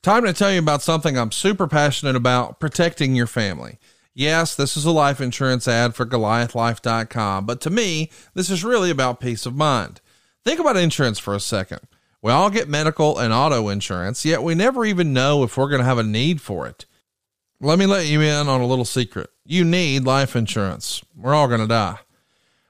[0.03, 3.80] Time to tell you about something I'm super passionate about protecting your family.
[4.13, 8.89] Yes, this is a life insurance ad for GoliathLife.com, but to me, this is really
[8.89, 10.01] about peace of mind.
[10.43, 11.80] Think about insurance for a second.
[12.26, 15.82] We all get medical and auto insurance, yet we never even know if we're going
[15.82, 16.88] to have a need for it.
[17.61, 19.30] Let me let you in on a little secret.
[19.45, 21.03] You need life insurance.
[21.15, 21.99] We're all going to die.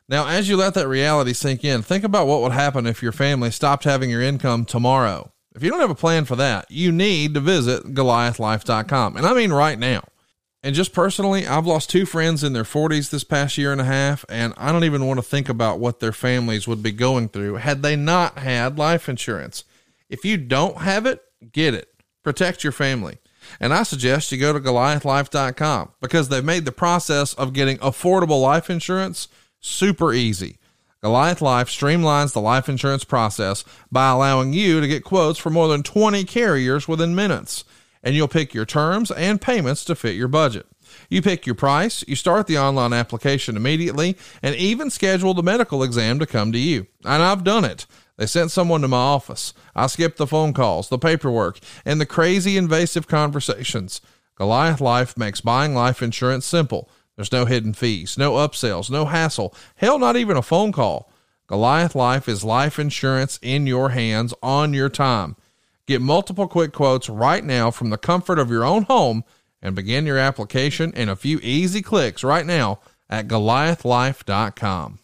[0.09, 3.13] Now, as you let that reality sink in, think about what would happen if your
[3.13, 5.31] family stopped having your income tomorrow.
[5.55, 9.15] If you don't have a plan for that, you need to visit goliathlife.com.
[9.15, 10.03] And I mean right now.
[10.65, 13.83] And just personally, I've lost two friends in their 40s this past year and a
[13.85, 17.29] half, and I don't even want to think about what their families would be going
[17.29, 19.63] through had they not had life insurance.
[20.09, 21.89] If you don't have it, get it.
[22.23, 23.19] Protect your family.
[23.59, 28.41] And I suggest you go to goliathlife.com because they've made the process of getting affordable
[28.41, 29.27] life insurance
[29.59, 30.57] super easy.
[31.03, 35.67] Goliath Life streamlines the life insurance process by allowing you to get quotes for more
[35.67, 37.65] than 20 carriers within minutes.
[38.05, 40.67] And you'll pick your terms and payments to fit your budget.
[41.09, 45.83] You pick your price, you start the online application immediately, and even schedule the medical
[45.83, 46.87] exam to come to you.
[47.03, 47.87] And I've done it.
[48.17, 49.53] They sent someone to my office.
[49.75, 53.99] I skipped the phone calls, the paperwork, and the crazy invasive conversations.
[54.35, 56.89] Goliath Life makes buying life insurance simple.
[57.15, 61.11] There's no hidden fees, no upsells, no hassle, hell, not even a phone call.
[61.47, 65.35] Goliath Life is life insurance in your hands on your time.
[65.87, 69.23] Get multiple quick quotes right now from the comfort of your own home
[69.61, 72.79] and begin your application in a few easy clicks right now
[73.09, 74.99] at goliathlife.com.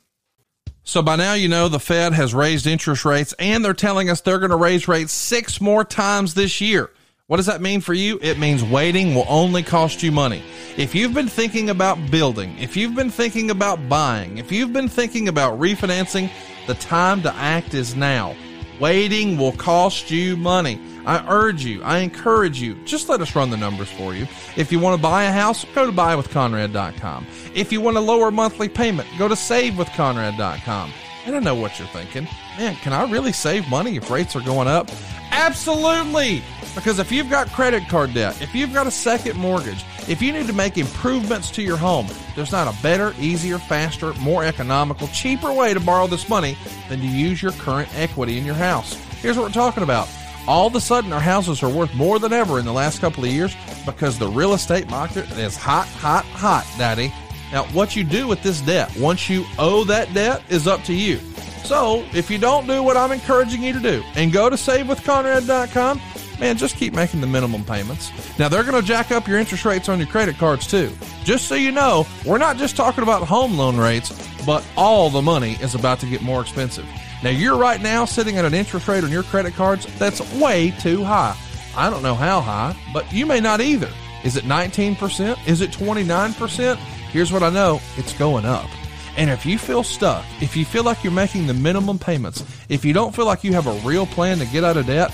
[0.84, 4.21] So by now you know the Fed has raised interest rates and they're telling us
[4.21, 6.89] they're going to raise rates six more times this year.
[7.27, 8.19] What does that mean for you?
[8.21, 10.43] It means waiting will only cost you money.
[10.77, 14.89] If you've been thinking about building, if you've been thinking about buying, if you've been
[14.89, 16.29] thinking about refinancing,
[16.67, 18.36] the time to act is now.
[18.82, 20.82] Waiting will cost you money.
[21.05, 24.27] I urge you, I encourage you, just let us run the numbers for you.
[24.57, 27.27] If you want to buy a house, go to buywithconrad.com.
[27.53, 30.93] If you want a lower monthly payment, go to savewithconrad.com.
[31.27, 32.27] And I know what you're thinking.
[32.57, 34.89] Man, can I really save money if rates are going up?
[35.32, 36.43] Absolutely!
[36.75, 40.32] Because if you've got credit card debt, if you've got a second mortgage, if you
[40.32, 45.07] need to make improvements to your home, there's not a better, easier, faster, more economical,
[45.07, 46.57] cheaper way to borrow this money
[46.89, 48.95] than to use your current equity in your house.
[49.21, 50.07] Here's what we're talking about.
[50.47, 53.23] All of a sudden, our houses are worth more than ever in the last couple
[53.23, 53.55] of years
[53.86, 57.13] because the real estate market is hot, hot, hot, Daddy.
[57.51, 60.93] Now, what you do with this debt, once you owe that debt, is up to
[60.93, 61.19] you.
[61.64, 66.01] So, if you don't do what I'm encouraging you to do and go to savewithconrad.com,
[66.39, 68.12] man, just keep making the minimum payments.
[68.38, 70.91] Now, they're going to jack up your interest rates on your credit cards too.
[71.24, 74.12] Just so you know, we're not just talking about home loan rates,
[74.45, 76.86] but all the money is about to get more expensive.
[77.24, 80.72] Now, you're right now sitting at an interest rate on your credit cards that's way
[80.80, 81.38] too high.
[81.76, 83.89] I don't know how high, but you may not either.
[84.24, 85.47] Is it 19%?
[85.47, 86.76] Is it 29%?
[87.12, 88.70] Here's what I know it's going up.
[89.18, 92.86] And if you feel stuck, if you feel like you're making the minimum payments, if
[92.86, 95.14] you don't feel like you have a real plan to get out of debt,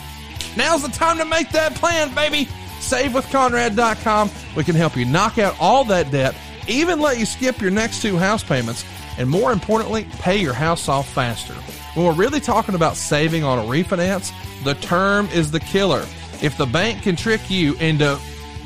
[0.56, 2.48] now's the time to make that plan, baby.
[2.80, 4.30] SaveWithConrad.com.
[4.56, 6.36] We can help you knock out all that debt,
[6.68, 8.86] even let you skip your next two house payments,
[9.18, 11.54] and more importantly, pay your house off faster.
[11.96, 14.32] When we're really talking about saving on a refinance,
[14.64, 16.06] the term is the killer.
[16.40, 18.20] If the bank can trick you into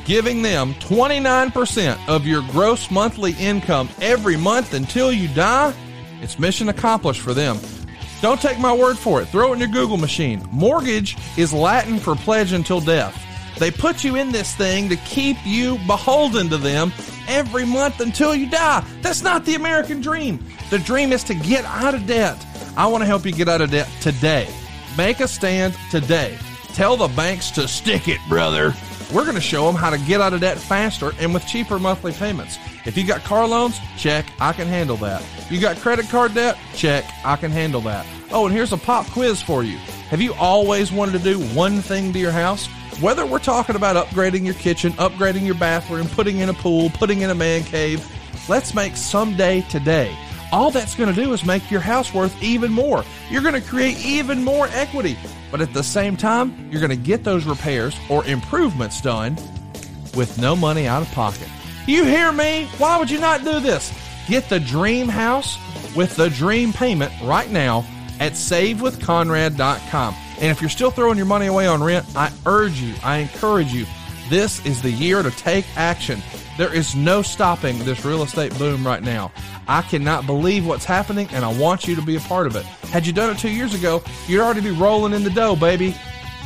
[0.05, 5.73] giving them 29% of your gross monthly income every month until you die,
[6.21, 7.57] it's mission accomplished for them.
[8.21, 9.27] Don't take my word for it.
[9.29, 10.47] Throw it in your Google machine.
[10.51, 13.17] Mortgage is Latin for pledge until death.
[13.57, 16.93] They put you in this thing to keep you beholden to them
[17.27, 18.83] every month until you die.
[19.01, 20.43] That's not the American dream.
[20.69, 22.43] The dream is to get out of debt.
[22.77, 24.47] I want to help you get out of debt today.
[24.97, 26.37] Make a stand today.
[26.73, 28.73] Tell the banks to stick it, brother.
[29.13, 31.77] We're going to show them how to get out of debt faster and with cheaper
[31.77, 32.57] monthly payments.
[32.85, 35.21] If you got car loans, check, I can handle that.
[35.49, 36.57] You got credit card debt?
[36.73, 38.05] Check, I can handle that.
[38.31, 39.77] Oh, and here's a pop quiz for you.
[40.09, 42.67] Have you always wanted to do one thing to your house?
[43.01, 47.21] Whether we're talking about upgrading your kitchen, upgrading your bathroom, putting in a pool, putting
[47.21, 48.07] in a man cave,
[48.47, 50.15] let's make someday today.
[50.53, 53.03] All that's going to do is make your house worth even more.
[53.29, 55.17] You're going to create even more equity.
[55.51, 59.35] But at the same time, you're going to get those repairs or improvements done
[60.15, 61.47] with no money out of pocket.
[61.85, 62.67] You hear me?
[62.77, 63.93] Why would you not do this?
[64.27, 65.57] Get the dream house
[65.95, 67.85] with the dream payment right now
[68.19, 70.15] at savewithconrad.com.
[70.39, 73.73] And if you're still throwing your money away on rent, I urge you, I encourage
[73.73, 73.85] you,
[74.29, 76.21] this is the year to take action.
[76.61, 79.31] There is no stopping this real estate boom right now.
[79.67, 82.63] I cannot believe what's happening, and I want you to be a part of it.
[82.93, 85.95] Had you done it two years ago, you'd already be rolling in the dough, baby.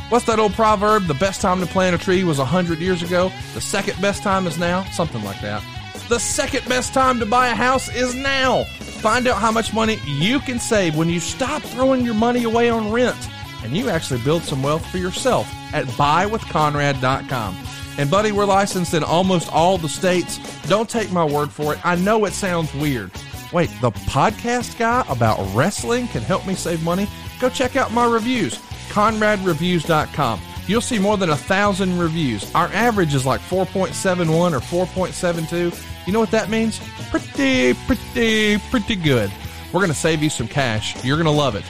[0.08, 1.06] What's that old proverb?
[1.06, 3.30] The best time to plant a tree was 100 years ago.
[3.52, 4.84] The second best time is now.
[4.84, 5.62] Something like that.
[6.08, 8.64] The second best time to buy a house is now.
[9.02, 12.70] Find out how much money you can save when you stop throwing your money away
[12.70, 13.28] on rent
[13.62, 17.54] and you actually build some wealth for yourself at buywithconrad.com.
[17.98, 20.38] And buddy, we're licensed in almost all the states.
[20.62, 21.84] Don't take my word for it.
[21.84, 23.10] I know it sounds weird.
[23.52, 27.08] Wait, the podcast guy about wrestling can help me save money?
[27.40, 30.40] Go check out my reviews, conradreviews.com.
[30.66, 32.52] You'll see more than a thousand reviews.
[32.54, 36.06] Our average is like 4.71 or 4.72.
[36.06, 36.80] You know what that means?
[37.08, 39.30] Pretty, pretty, pretty good.
[39.72, 41.02] We're going to save you some cash.
[41.04, 41.64] You're going to love it.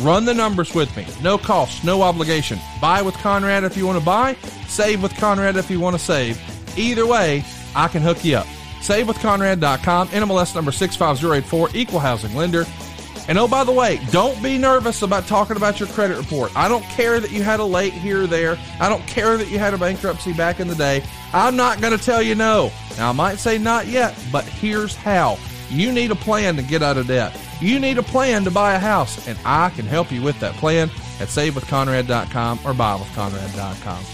[0.00, 1.06] Run the numbers with me.
[1.22, 2.58] No cost, no obligation.
[2.80, 4.34] Buy with Conrad if you want to buy,
[4.66, 6.40] save with Conrad if you want to save.
[6.78, 8.46] Either way, I can hook you up.
[8.80, 12.64] SaveWithConrad.com, NMLS number 65084, equal housing lender.
[13.28, 16.50] And oh, by the way, don't be nervous about talking about your credit report.
[16.56, 18.58] I don't care that you had a late here or there.
[18.80, 21.04] I don't care that you had a bankruptcy back in the day.
[21.32, 22.72] I'm not going to tell you no.
[22.96, 25.38] Now, I might say not yet, but here's how.
[25.70, 27.38] You need a plan to get out of debt.
[27.62, 30.54] You need a plan to buy a house, and I can help you with that
[30.54, 30.90] plan
[31.20, 34.04] at savewithconrad.com or buywithconrad.com.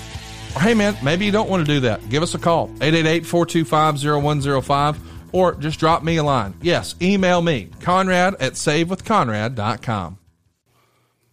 [0.55, 2.07] Or hey man, maybe you don't want to do that.
[2.11, 4.99] Give us a call, 888-425-0105,
[5.33, 6.53] or just drop me a line.
[6.61, 10.19] Yes, email me, conrad at savewithconrad.com.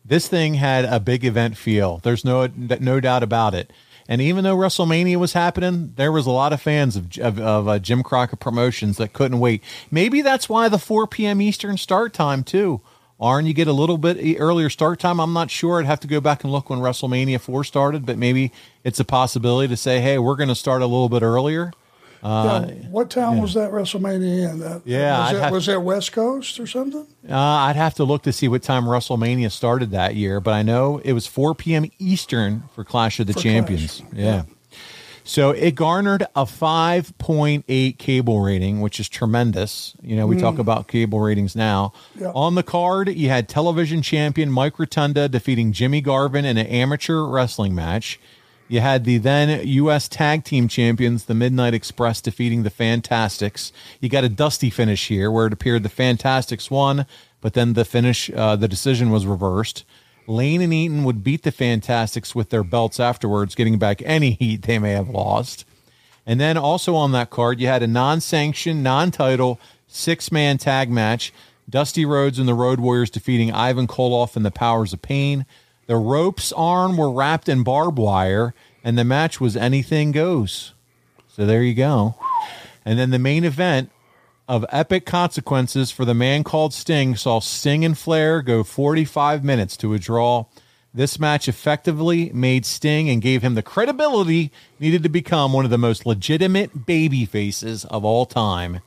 [0.05, 1.97] This thing had a big event feel.
[1.97, 3.73] There's no no doubt about it.
[4.07, 7.67] And even though WrestleMania was happening, there was a lot of fans of of, of
[7.67, 9.63] uh, Jim Crockett Promotions that couldn't wait.
[9.89, 11.41] Maybe that's why the 4 p.m.
[11.41, 12.81] Eastern start time too.
[13.19, 15.19] Arn, you get a little bit earlier start time.
[15.19, 15.79] I'm not sure.
[15.79, 18.51] I'd have to go back and look when WrestleMania 4 started, but maybe
[18.83, 21.71] it's a possibility to say, hey, we're going to start a little bit earlier.
[22.25, 23.41] Uh, yeah, what town yeah.
[23.43, 24.59] was that WrestleMania in?
[24.59, 27.05] That, yeah, was, it, was it West Coast or something?
[27.29, 30.63] Uh, I'd have to look to see what time WrestleMania started that year, but I
[30.63, 31.85] know it was 4 p.m.
[31.99, 33.99] Eastern for Clash of the for Champions.
[33.99, 34.13] Clash.
[34.13, 34.23] Yeah.
[34.23, 34.43] yeah.
[35.23, 39.95] So it garnered a 5.8 cable rating, which is tremendous.
[40.01, 40.39] You know, we mm.
[40.39, 41.93] talk about cable ratings now.
[42.33, 47.23] On the card, you had television champion Mike Rotunda defeating Jimmy Garvin in an amateur
[47.23, 48.19] wrestling match.
[48.67, 50.07] You had the then U.S.
[50.07, 53.71] Tag Team Champions, the Midnight Express, defeating the Fantastics.
[53.99, 57.05] You got a dusty finish here, where it appeared the Fantastics won,
[57.41, 59.85] but then the finish, uh, the decision was reversed.
[60.25, 64.63] Lane and Eaton would beat the Fantastics with their belts afterwards, getting back any heat
[64.63, 65.63] they may have lost.
[66.25, 71.31] And then also on that card, you had a non-sanctioned, non-title six-man tag match.
[71.69, 75.45] Dusty Rhodes and the Road Warriors defeating Ivan Koloff and the Powers of Pain.
[75.87, 80.73] The ropes arm were wrapped in barbed wire, and the match was anything goes.
[81.27, 82.15] So there you go.
[82.83, 83.91] And then the main event
[84.47, 89.75] of epic consequences for the man called Sting saw Sting and Flair go 45 minutes
[89.77, 90.45] to a draw.
[90.93, 95.71] This match effectively made Sting and gave him the credibility needed to become one of
[95.71, 98.81] the most legitimate baby faces of all time.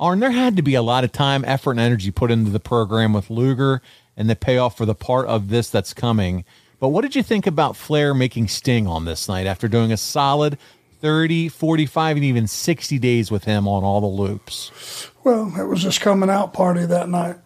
[0.00, 2.58] Arn, there had to be a lot of time, effort, and energy put into the
[2.58, 3.82] program with Luger
[4.16, 6.44] and the payoff for the part of this that's coming.
[6.78, 9.96] But what did you think about Flair making Sting on this night after doing a
[9.96, 10.58] solid
[11.00, 15.10] 30, 45, and even 60 days with him on all the loops?
[15.24, 17.36] Well, it was his coming out party that night.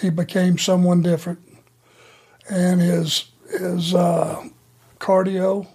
[0.00, 1.40] He became someone different.
[2.50, 4.42] And his, his uh,
[4.98, 5.66] cardio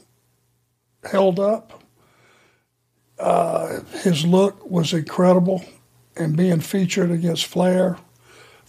[1.04, 1.84] held up.
[3.20, 5.64] Uh, his look was incredible.
[6.16, 7.98] And being featured against Flair–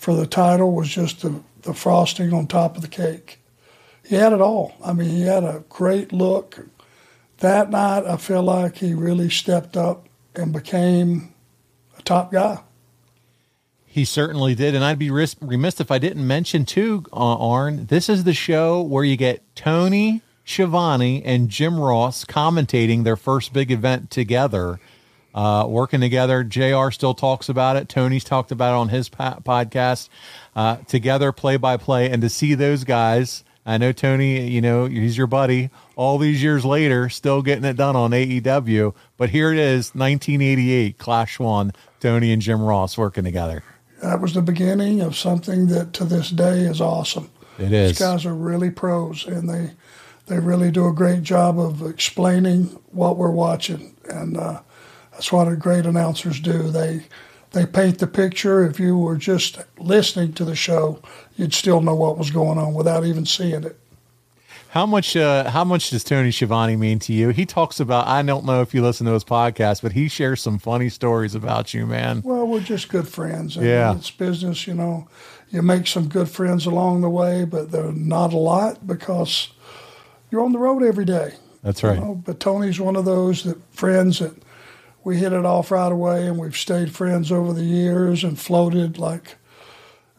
[0.02, 1.32] for the title was just the,
[1.62, 3.38] the frosting on top of the cake.
[4.04, 4.74] He had it all.
[4.84, 6.58] I mean, he had a great look.
[7.38, 11.32] That night, I feel like he really stepped up and became
[11.96, 12.58] a top guy.
[13.86, 17.86] He certainly did, and I'd be remiss if I didn't mention too, uh, Arn.
[17.86, 23.52] This is the show where you get Tony Schiavone and Jim Ross commentating their first
[23.52, 24.80] big event together
[25.34, 26.44] uh, working together.
[26.44, 27.88] JR still talks about it.
[27.88, 30.08] Tony's talked about it on his po- podcast.
[30.54, 33.44] Uh, together, play by play, and to see those guys.
[33.64, 35.70] I know Tony, you know, he's your buddy.
[35.94, 38.92] All these years later, still getting it done on AEW.
[39.16, 43.62] But here it is, 1988, Clash One, Tony and Jim Ross working together.
[44.02, 47.30] That was the beginning of something that to this day is awesome.
[47.58, 47.90] It is.
[47.92, 49.70] These guys are really pros, and they
[50.26, 53.94] they really do a great job of explaining what we're watching.
[54.08, 54.62] And uh,
[55.12, 56.70] that's what a great announcers do.
[56.70, 57.06] They
[57.52, 58.64] they paint the picture.
[58.64, 61.02] If you were just listening to the show,
[61.36, 63.78] you'd still know what was going on without even seeing it.
[64.70, 65.14] How much?
[65.16, 67.28] Uh, how much does Tony Schiavone mean to you?
[67.28, 68.06] He talks about.
[68.06, 71.34] I don't know if you listen to his podcast, but he shares some funny stories
[71.34, 72.22] about you, man.
[72.24, 73.56] Well, we're just good friends.
[73.58, 73.94] and Yeah.
[73.94, 74.66] it's business.
[74.66, 75.08] You know,
[75.50, 79.48] you make some good friends along the way, but they're not a lot because
[80.30, 81.34] you're on the road every day.
[81.62, 81.98] That's right.
[81.98, 84.32] You know, but Tony's one of those that friends that
[85.04, 88.98] we hit it off right away, and we've stayed friends over the years and floated
[88.98, 89.36] like,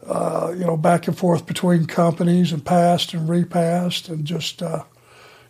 [0.05, 4.83] uh, you know, back and forth between companies and passed and repassed, and just uh,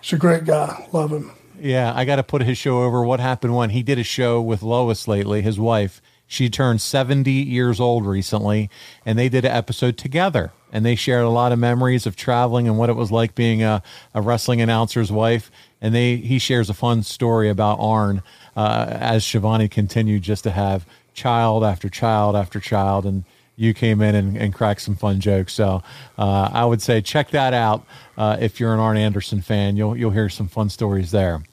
[0.01, 0.87] he's a great guy.
[0.91, 1.31] Love him.
[1.59, 3.03] Yeah, I got to put his show over.
[3.03, 6.01] What happened when he did a show with Lois lately, his wife.
[6.25, 8.69] She turned 70 years old recently,
[9.05, 10.51] and they did an episode together.
[10.71, 13.61] And they shared a lot of memories of traveling and what it was like being
[13.61, 13.83] a,
[14.15, 15.51] a wrestling announcer's wife.
[15.79, 18.23] And they he shares a fun story about Arn
[18.55, 23.05] uh, as Schiavone continued just to have child after child after child.
[23.05, 23.23] And
[23.55, 25.53] you came in and, and cracked some fun jokes.
[25.53, 25.83] So
[26.17, 27.85] uh, I would say check that out
[28.17, 29.77] uh, if you're an Arn Anderson fan.
[29.77, 31.43] You'll you'll hear some fun stories there.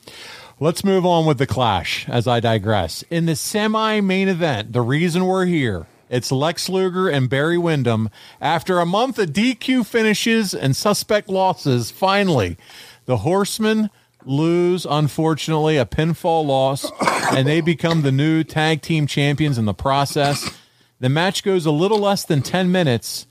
[0.58, 3.02] Let's move on with the clash as I digress.
[3.10, 8.10] In the semi main event, the reason we're here, it's Lex Luger and Barry Windham.
[8.40, 12.58] After a month of DQ finishes and suspect losses, finally,
[13.06, 13.90] the Horsemen
[14.24, 16.90] lose, unfortunately, a pinfall loss,
[17.32, 20.50] and they become the new tag team champions in the process.
[20.98, 23.26] The match goes a little less than 10 minutes,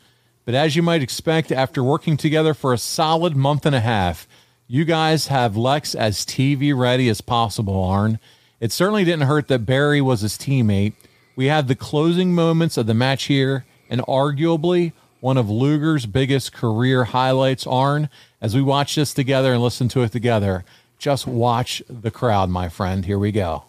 [0.46, 4.28] but as you might expect, after working together for a solid month and a half,
[4.68, 8.20] you guys have Lex as TV ready as possible, Arn.
[8.60, 10.94] It certainly didn't hurt that Barry was his teammate.
[11.36, 16.54] We had the closing moments of the match here, and arguably one of Luger's biggest
[16.54, 18.10] career highlights, Arn.
[18.42, 20.64] As we watch this together and listen to it together,
[20.98, 23.04] just watch the crowd, my friend.
[23.06, 23.66] Here we go.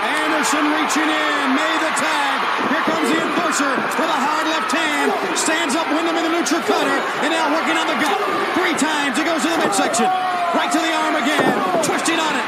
[0.00, 2.36] Anderson reaching in, made the tag.
[2.72, 5.12] Here comes the enforcer with a hard left hand.
[5.36, 8.20] Stands up Windham in the neutral cutter, and now working on the gut.
[8.56, 10.08] Three times he goes to the midsection.
[10.56, 11.44] Right to the arm again,
[11.84, 12.46] twisting on it.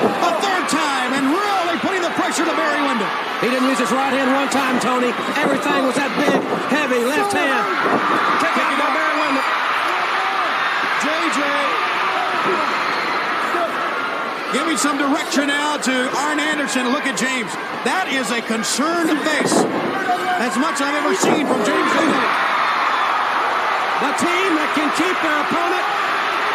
[0.00, 3.33] A third time, and really putting the pressure to Barry Windham.
[3.44, 5.12] He didn't use his right hand one time, Tony.
[5.36, 6.32] Everything was that big,
[6.72, 7.60] heavy left hand.
[8.40, 9.44] Kick out by Barry Windham.
[11.04, 11.44] JJ.
[14.56, 15.92] Giving some direction now to
[16.24, 16.88] Arn Anderson.
[16.88, 17.52] Look at James.
[17.84, 19.52] That is a concerned face.
[20.40, 22.32] As much I've ever seen from James Leland.
[24.08, 25.84] The team that can keep their opponent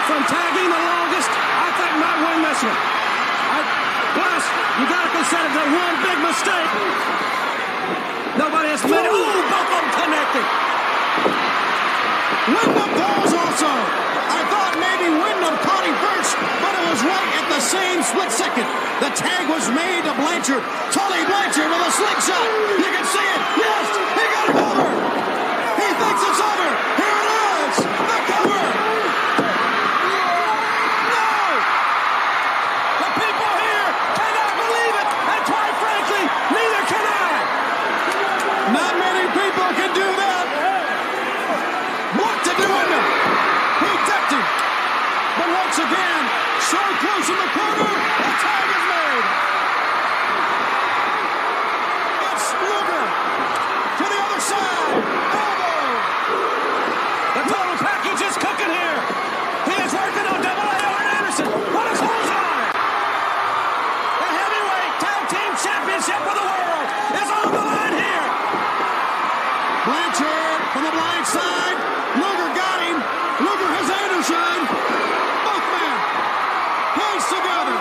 [0.09, 2.98] from tagging the longest, I think might win this one.
[4.17, 4.43] Plus,
[4.79, 6.71] you got to consider the one big mistake.
[8.39, 9.11] Nobody has made it.
[9.11, 10.45] Ooh, both of them connected.
[12.49, 13.69] Windham falls also.
[13.69, 18.31] I thought maybe Windham caught him first, but it was right at the same split
[18.31, 18.65] second.
[19.03, 20.63] The tag was made to Blanchard.
[20.93, 22.47] Tully Blanchard with a slingshot.
[22.79, 23.41] You can see it.
[23.59, 23.85] Yes,
[24.17, 24.87] he got it over.
[25.77, 26.69] He thinks it's over.
[26.97, 27.75] Here it is.
[27.85, 28.65] The cover.
[31.09, 31.29] No.
[33.01, 33.87] The people here
[34.17, 37.29] cannot believe it, and quite frankly, neither can I.
[38.73, 40.45] Not many people can do that.
[42.09, 43.05] Blocked to Windham.
[43.79, 44.43] He ducked him.
[45.39, 46.23] But once again,
[46.67, 49.25] so close in the corner, the tag is made.
[52.27, 54.99] It's Luger to the other side.
[54.99, 55.79] Elbow.
[57.39, 58.99] The total package is cooking here.
[59.69, 61.47] He is working on double A Arn Anderson.
[61.47, 62.67] What is Bullseye?
[64.19, 66.85] The heavyweight tag team championship of the world
[67.15, 68.27] is on the line here.
[69.87, 71.77] Blanchard from the blind side.
[72.19, 72.97] Luger got him.
[73.39, 74.59] Luger has Anderson.
[75.45, 75.95] Both men.
[76.99, 77.77] Hands together.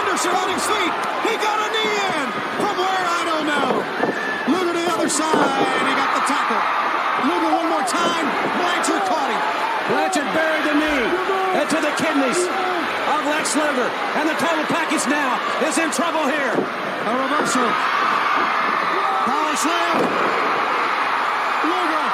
[0.00, 0.92] Anderson on his feet.
[1.28, 2.26] He got a knee in.
[2.58, 3.68] From where, I don't know.
[4.50, 5.38] Luger to the other side.
[5.86, 6.58] He got the tackle.
[7.28, 8.26] Luger one more time.
[8.58, 9.42] Blanchard caught him.
[9.92, 11.04] Blanchard buried the knee
[11.62, 12.40] into the kidneys
[13.50, 13.90] of Lex Luger.
[14.18, 16.52] And the total package now is in trouble here.
[16.52, 17.66] A reversal.
[19.26, 19.96] Power slam.
[21.64, 22.06] Luger.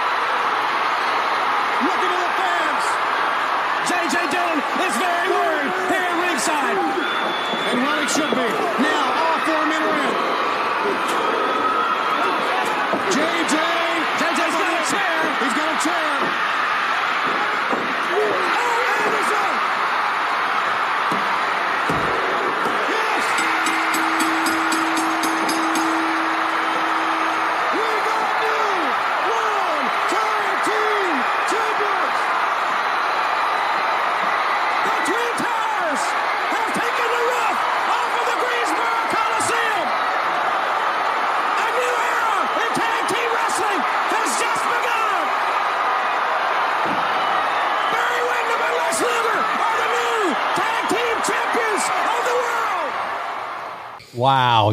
[1.84, 2.84] Looking to the fans.
[3.88, 4.16] J.J.
[4.30, 6.78] Dillon is very worried here at ringside.
[7.72, 8.85] And well, it should be.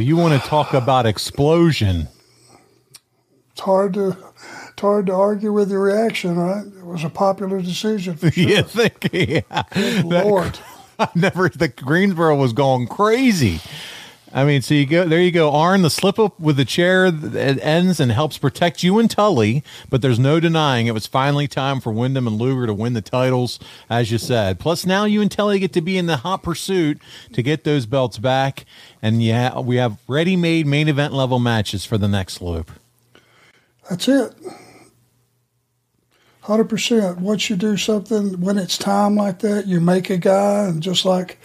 [0.03, 2.07] You want to talk about explosion?
[3.51, 4.17] It's hard to
[4.71, 6.65] it's hard to argue with the reaction, right?
[6.65, 8.15] It was a popular decision.
[8.15, 8.43] For sure.
[8.43, 9.09] You think?
[9.13, 9.63] Yeah.
[9.73, 10.59] Good That- Lord.
[10.99, 11.49] I never.
[11.49, 13.59] The Greensboro was going crazy.
[14.35, 15.21] I mean, so you go there.
[15.21, 15.83] You go, Arn.
[15.83, 20.01] The slip up with the chair that ends and helps protect you and Tully, but
[20.01, 23.59] there's no denying it was finally time for Windham and Luger to win the titles,
[23.91, 24.59] as you said.
[24.59, 26.99] Plus, now you and Tully get to be in the hot pursuit
[27.33, 28.65] to get those belts back,
[29.03, 32.71] and yeah, we have ready-made main event level matches for the next loop.
[33.87, 34.33] That's it.
[36.41, 37.19] Hundred percent.
[37.19, 41.05] Once you do something when it's time like that, you make a guy, and just
[41.05, 41.39] like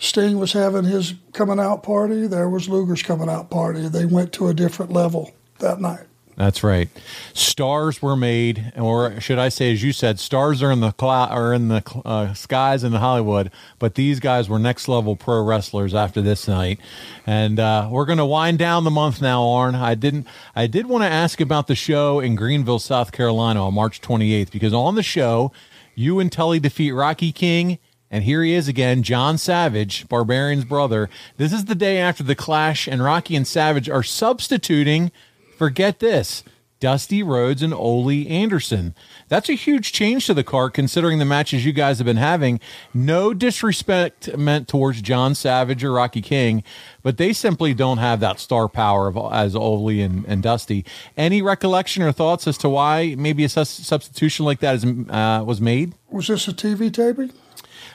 [0.00, 3.86] Sting was having his coming out party, there was Luger's coming out party.
[3.86, 6.06] They went to a different level that night.
[6.36, 6.88] That's right.
[7.34, 11.36] Stars were made, or should I say, as you said, stars are in the cloud
[11.36, 13.50] or in the uh, skies in Hollywood.
[13.78, 16.80] But these guys were next level pro wrestlers after this night,
[17.26, 19.46] and uh, we're going to wind down the month now.
[19.46, 20.26] Arn, I didn't.
[20.56, 24.50] I did want to ask about the show in Greenville, South Carolina, on March 28th,
[24.50, 25.52] because on the show,
[25.94, 27.78] you and Tully defeat Rocky King.
[28.10, 31.08] And here he is again, John Savage, Barbarian's brother.
[31.36, 35.12] This is the day after the clash, and Rocky and Savage are substituting
[35.60, 36.42] forget this
[36.80, 38.94] Dusty Rhodes and Ole Anderson.
[39.28, 42.58] That's a huge change to the card considering the matches you guys have been having.
[42.94, 46.64] No disrespect meant towards John Savage or Rocky King,
[47.02, 50.86] but they simply don't have that star power of, as Ole and, and Dusty.
[51.18, 55.60] Any recollection or thoughts as to why maybe a substitution like that is, uh, was
[55.60, 55.92] made?
[56.10, 57.30] Was this a TV taping?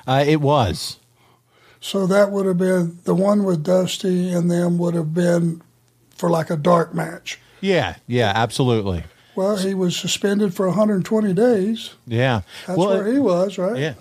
[0.07, 0.99] Uh, it was.
[1.79, 5.61] So that would have been the one with Dusty and them would have been
[6.15, 7.39] for like a dark match.
[7.61, 9.03] Yeah, yeah, absolutely.
[9.35, 11.93] Well, he was suspended for 120 days.
[12.07, 12.41] Yeah.
[12.65, 13.77] That's Well, where he was, right?
[13.77, 13.93] Yeah.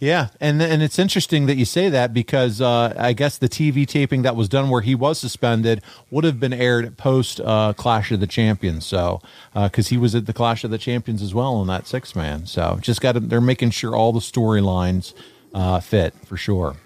[0.00, 3.86] Yeah, and and it's interesting that you say that because uh, I guess the TV
[3.86, 8.10] taping that was done where he was suspended would have been aired post uh, Clash
[8.10, 8.86] of the Champions.
[8.86, 9.20] So
[9.52, 12.46] because he was at the Clash of the Champions as well in that six man.
[12.46, 15.12] So just got to, they're making sure all the storylines
[15.54, 16.76] uh, fit for sure.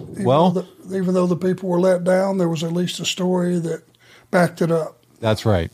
[0.00, 3.00] Even well, though the, even though the people were let down, there was at least
[3.00, 3.82] a story that
[4.30, 5.04] backed it up.
[5.20, 5.70] That's right.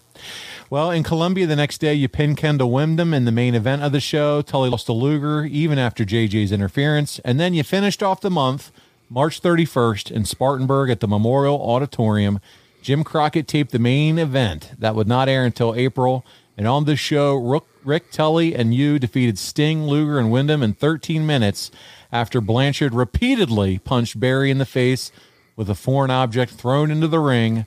[0.68, 3.92] Well, in Columbia the next day, you pinned Kendall Windham in the main event of
[3.92, 4.42] the show.
[4.42, 7.20] Tully lost to Luger even after JJ's interference.
[7.20, 8.72] And then you finished off the month,
[9.08, 12.40] March 31st, in Spartanburg at the Memorial Auditorium.
[12.82, 16.24] Jim Crockett taped the main event that would not air until April.
[16.56, 21.26] And on this show, Rick, Tully and you defeated Sting, Luger, and Windham in 13
[21.26, 21.70] minutes
[22.10, 25.12] after Blanchard repeatedly punched Barry in the face
[25.54, 27.66] with a foreign object thrown into the ring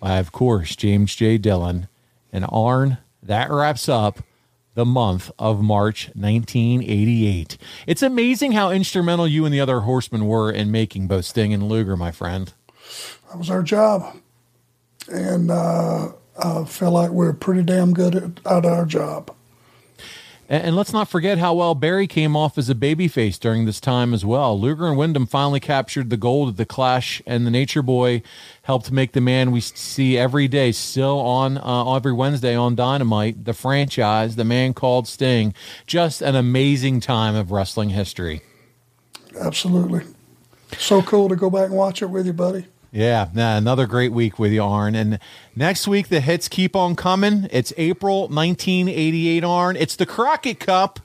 [0.00, 1.38] by, of course, James J.
[1.38, 1.88] Dillon.
[2.32, 4.20] And Arn, that wraps up
[4.74, 7.56] the month of March 1988.
[7.86, 11.68] It's amazing how instrumental you and the other horsemen were in making both Sting and
[11.68, 12.52] Luger, my friend.
[13.28, 14.16] That was our job.
[15.08, 19.34] And uh, I feel like we're pretty damn good at, at our job.
[20.48, 23.80] And, and let's not forget how well Barry came off as a babyface during this
[23.80, 24.58] time as well.
[24.58, 28.22] Luger and Windham finally captured the gold at the Clash, and the Nature Boy
[28.62, 33.44] helped make the man we see every day, still on uh, every Wednesday on Dynamite,
[33.44, 35.54] the franchise, the man called Sting.
[35.86, 38.42] Just an amazing time of wrestling history.
[39.40, 40.02] Absolutely.
[40.78, 42.66] So cool to go back and watch it with you, buddy.
[42.94, 44.94] Yeah, nah, another great week with you, Arn.
[44.94, 45.18] And
[45.56, 47.48] next week, the hits keep on coming.
[47.50, 49.74] It's April 1988, Arn.
[49.74, 51.00] It's the Crockett Cup,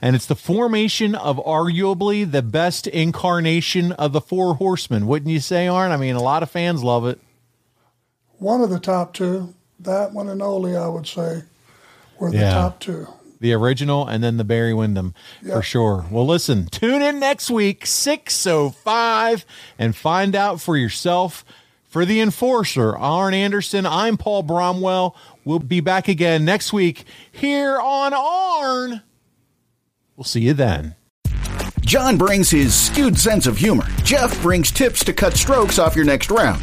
[0.00, 5.08] and it's the formation of arguably the best incarnation of the Four Horsemen.
[5.08, 5.90] Wouldn't you say, Arn?
[5.90, 7.18] I mean, a lot of fans love it.
[8.38, 11.42] One of the top two, that one and Ole, I would say,
[12.20, 12.54] were the Yeah.
[12.54, 13.08] top two.
[13.42, 15.54] The original and then the Barry Windham Yeah.
[15.56, 16.06] for sure.
[16.12, 19.44] Well, listen, tune in next week, 605,
[19.80, 21.44] and find out for yourself.
[21.88, 25.14] For the enforcer, Arn Anderson, I'm Paul Bromwell.
[25.44, 29.02] We'll be back again next week here on Arn.
[30.16, 30.94] We'll see you then.
[31.80, 33.84] John brings his skewed sense of humor.
[34.04, 36.62] Jeff brings tips to cut strokes off your next round.